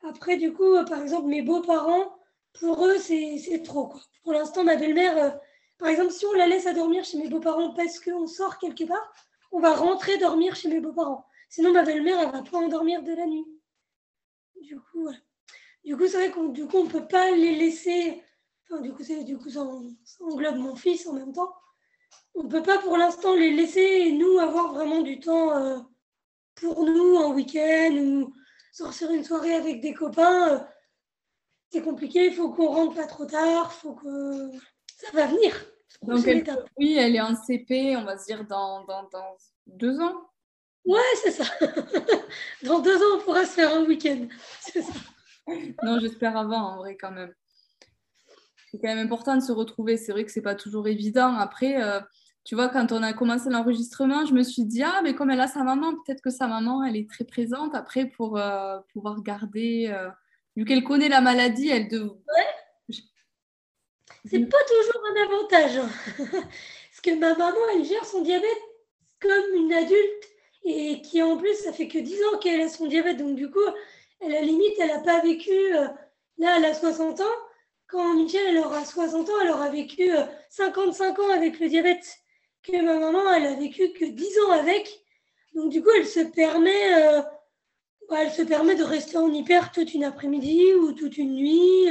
[0.02, 2.18] Après, du coup, euh, par exemple, mes beaux-parents,
[2.58, 3.86] pour eux, c'est trop.
[3.88, 4.00] Quoi.
[4.24, 5.30] Pour l'instant, ma belle-mère, euh,
[5.78, 8.84] par exemple, si on la laisse à dormir chez mes beaux-parents parce qu'on sort quelque
[8.84, 9.12] part,
[9.52, 11.24] on va rentrer dormir chez mes beaux-parents.
[11.48, 13.46] Sinon, ma belle-mère, elle va pas endormir de la nuit.
[14.62, 15.08] Du coup.
[15.84, 18.22] Du coup, c'est vrai qu'on on peut pas les laisser.
[18.64, 21.54] Enfin, du coup, du coup, ça, en- ça englobe mon fils en même temps.
[22.34, 25.78] On peut pas pour l'instant les laisser nous avoir vraiment du temps euh,
[26.56, 28.32] pour nous en week-end ou
[28.78, 30.48] sortir une soirée avec des copains.
[30.54, 30.58] euh,
[31.70, 32.26] c'est compliqué.
[32.26, 33.72] Il faut qu'on rentre pas trop tard.
[33.72, 34.50] Faut que
[34.96, 35.54] ça va venir.
[36.02, 36.44] Donc, elle-
[36.78, 40.30] oui, elle est en CP, on va se dire dans, dans, dans deux ans.
[40.84, 41.44] Ouais, c'est ça.
[42.62, 44.26] Dans deux ans, on pourra se faire un week-end.
[44.60, 44.92] C'est ça.
[45.82, 47.34] Non, j'espère avant, en vrai, quand même.
[48.70, 49.96] C'est quand même important de se retrouver.
[49.98, 51.34] C'est vrai que c'est pas toujours évident.
[51.34, 52.00] Après, euh,
[52.44, 55.40] tu vois, quand on a commencé l'enregistrement, je me suis dit, ah, mais comme elle
[55.40, 59.22] a sa maman, peut-être que sa maman, elle est très présente après pour euh, pouvoir
[59.22, 59.88] garder.
[59.92, 60.08] Euh,
[60.56, 62.16] vu qu'elle connaît la maladie, elle devrait.
[62.36, 62.94] Ouais.
[64.24, 65.76] C'est pas toujours un avantage.
[65.76, 65.90] Hein.
[66.90, 68.48] Parce que ma maman, elle gère son diabète
[69.20, 70.24] comme une adulte
[70.64, 73.18] et qui en plus, ça fait que 10 ans qu'elle a son diabète.
[73.18, 73.58] Donc du coup,
[74.20, 75.50] elle, a limite, elle n'a pas vécu.
[75.50, 75.86] Euh,
[76.38, 77.24] là, elle a 60 ans.
[77.88, 80.10] Quand Michel, elle aura 60 ans, elle aura vécu
[80.50, 82.20] 55 ans avec le diabète
[82.70, 85.02] que ma maman, elle a vécu que 10 ans avec.
[85.54, 87.22] Donc du coup, elle se permet, euh,
[88.16, 91.88] elle se permet de rester en hyper toute une après-midi ou toute une nuit.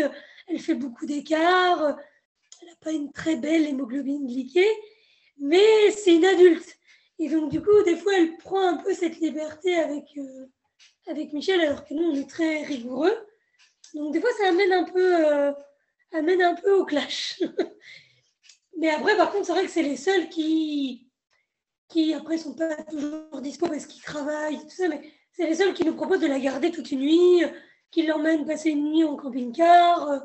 [0.48, 1.98] Elle fait beaucoup d'écart.
[2.62, 4.72] Elle n'a pas une très belle hémoglobine glyquée,
[5.40, 6.78] mais c'est une adulte.
[7.20, 10.46] Et donc du coup, des fois, elle prend un peu cette liberté avec, euh,
[11.08, 13.18] avec Michel, alors que nous, on est très rigoureux.
[13.96, 15.52] Donc des fois, ça amène un peu, euh,
[16.14, 17.42] amène un peu au clash.
[18.78, 21.10] Mais après, par contre, c'est vrai que c'est les seuls qui,
[21.88, 25.02] qui après, sont pas toujours dispo parce qu'ils travaillent, tout ça, mais
[25.32, 27.44] c'est les seuls qui nous proposent de la garder toute une nuit,
[27.92, 30.20] qui l'emmènent passer une nuit en camping-car, euh,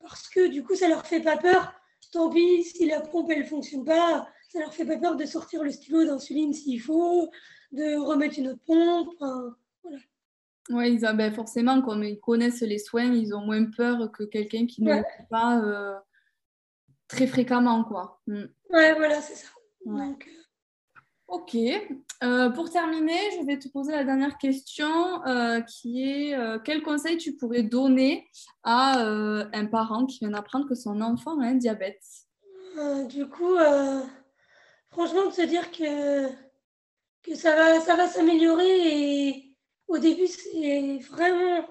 [0.00, 1.72] parce que du coup, ça leur fait pas peur.
[2.12, 5.62] Tant pis si la pompe, elle fonctionne pas, ça leur fait pas peur de sortir
[5.62, 7.30] le stylo d'insuline s'il faut,
[7.72, 9.14] de remettre une autre pompe.
[9.82, 9.98] voilà.
[10.70, 14.82] Oui, ben forcément, comme ils connaissent les soins, ils ont moins peur que quelqu'un qui
[14.82, 15.60] ne le fait pas.
[15.60, 15.98] Euh,
[17.08, 18.20] très fréquemment, quoi.
[18.26, 18.44] Mm.
[18.70, 19.48] Ouais, voilà, c'est ça.
[19.86, 20.12] Euh,
[21.28, 21.56] ok.
[22.22, 27.16] Euh, pour terminer, je vais te poser la dernière question euh, qui est quel conseil
[27.16, 28.28] tu pourrais donner
[28.62, 32.02] à un parent qui vient d'apprendre que son enfant a un diabète?
[33.08, 33.56] Du coup,
[34.90, 36.28] franchement, de se dire que,
[37.22, 39.56] que ça va, ça va s'améliorer et
[39.88, 41.66] au début, c'est vraiment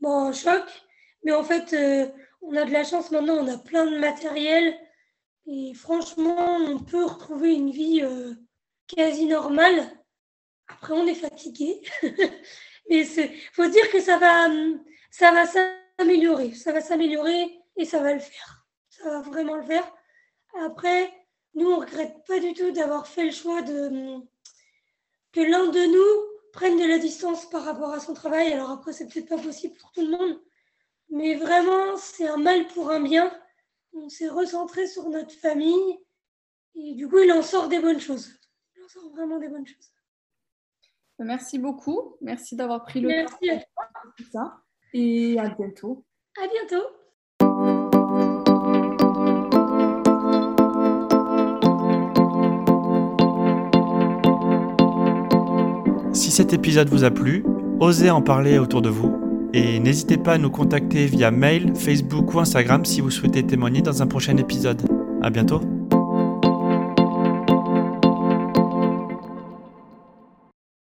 [0.00, 0.64] bon, un choc,
[1.24, 1.74] mais en fait,
[2.42, 4.78] on a de la chance maintenant, on a plein de matériel
[5.46, 8.34] et franchement, on peut retrouver une vie euh,
[8.86, 9.90] quasi normale.
[10.68, 11.80] Après, on est fatigué,
[12.88, 14.48] mais il faut dire que ça va,
[15.10, 18.66] ça va s'améliorer, ça va s'améliorer et ça va le faire.
[18.88, 19.92] Ça va vraiment le faire.
[20.64, 21.12] Après,
[21.54, 24.16] nous, on ne regrette pas du tout d'avoir fait le choix de
[25.32, 28.52] que l'un de nous prenne de la distance par rapport à son travail.
[28.52, 30.40] Alors après, c'est peut-être pas possible pour tout le monde,
[31.10, 33.30] mais vraiment, c'est un mal pour un bien.
[33.92, 35.98] On s'est recentré sur notre famille
[36.76, 38.30] et du coup, il en sort des bonnes choses.
[38.76, 39.92] Il en sort vraiment des bonnes choses.
[41.18, 42.16] Merci beaucoup.
[42.20, 43.38] Merci d'avoir pris le Merci temps.
[43.42, 44.62] Merci ça.
[44.94, 46.04] Et à bientôt.
[46.40, 46.86] À bientôt.
[56.12, 57.44] Si cet épisode vous a plu,
[57.80, 62.34] osez en parler autour de vous et n'hésitez pas à nous contacter via mail, Facebook
[62.34, 64.82] ou Instagram si vous souhaitez témoigner dans un prochain épisode.
[65.22, 65.79] À bientôt!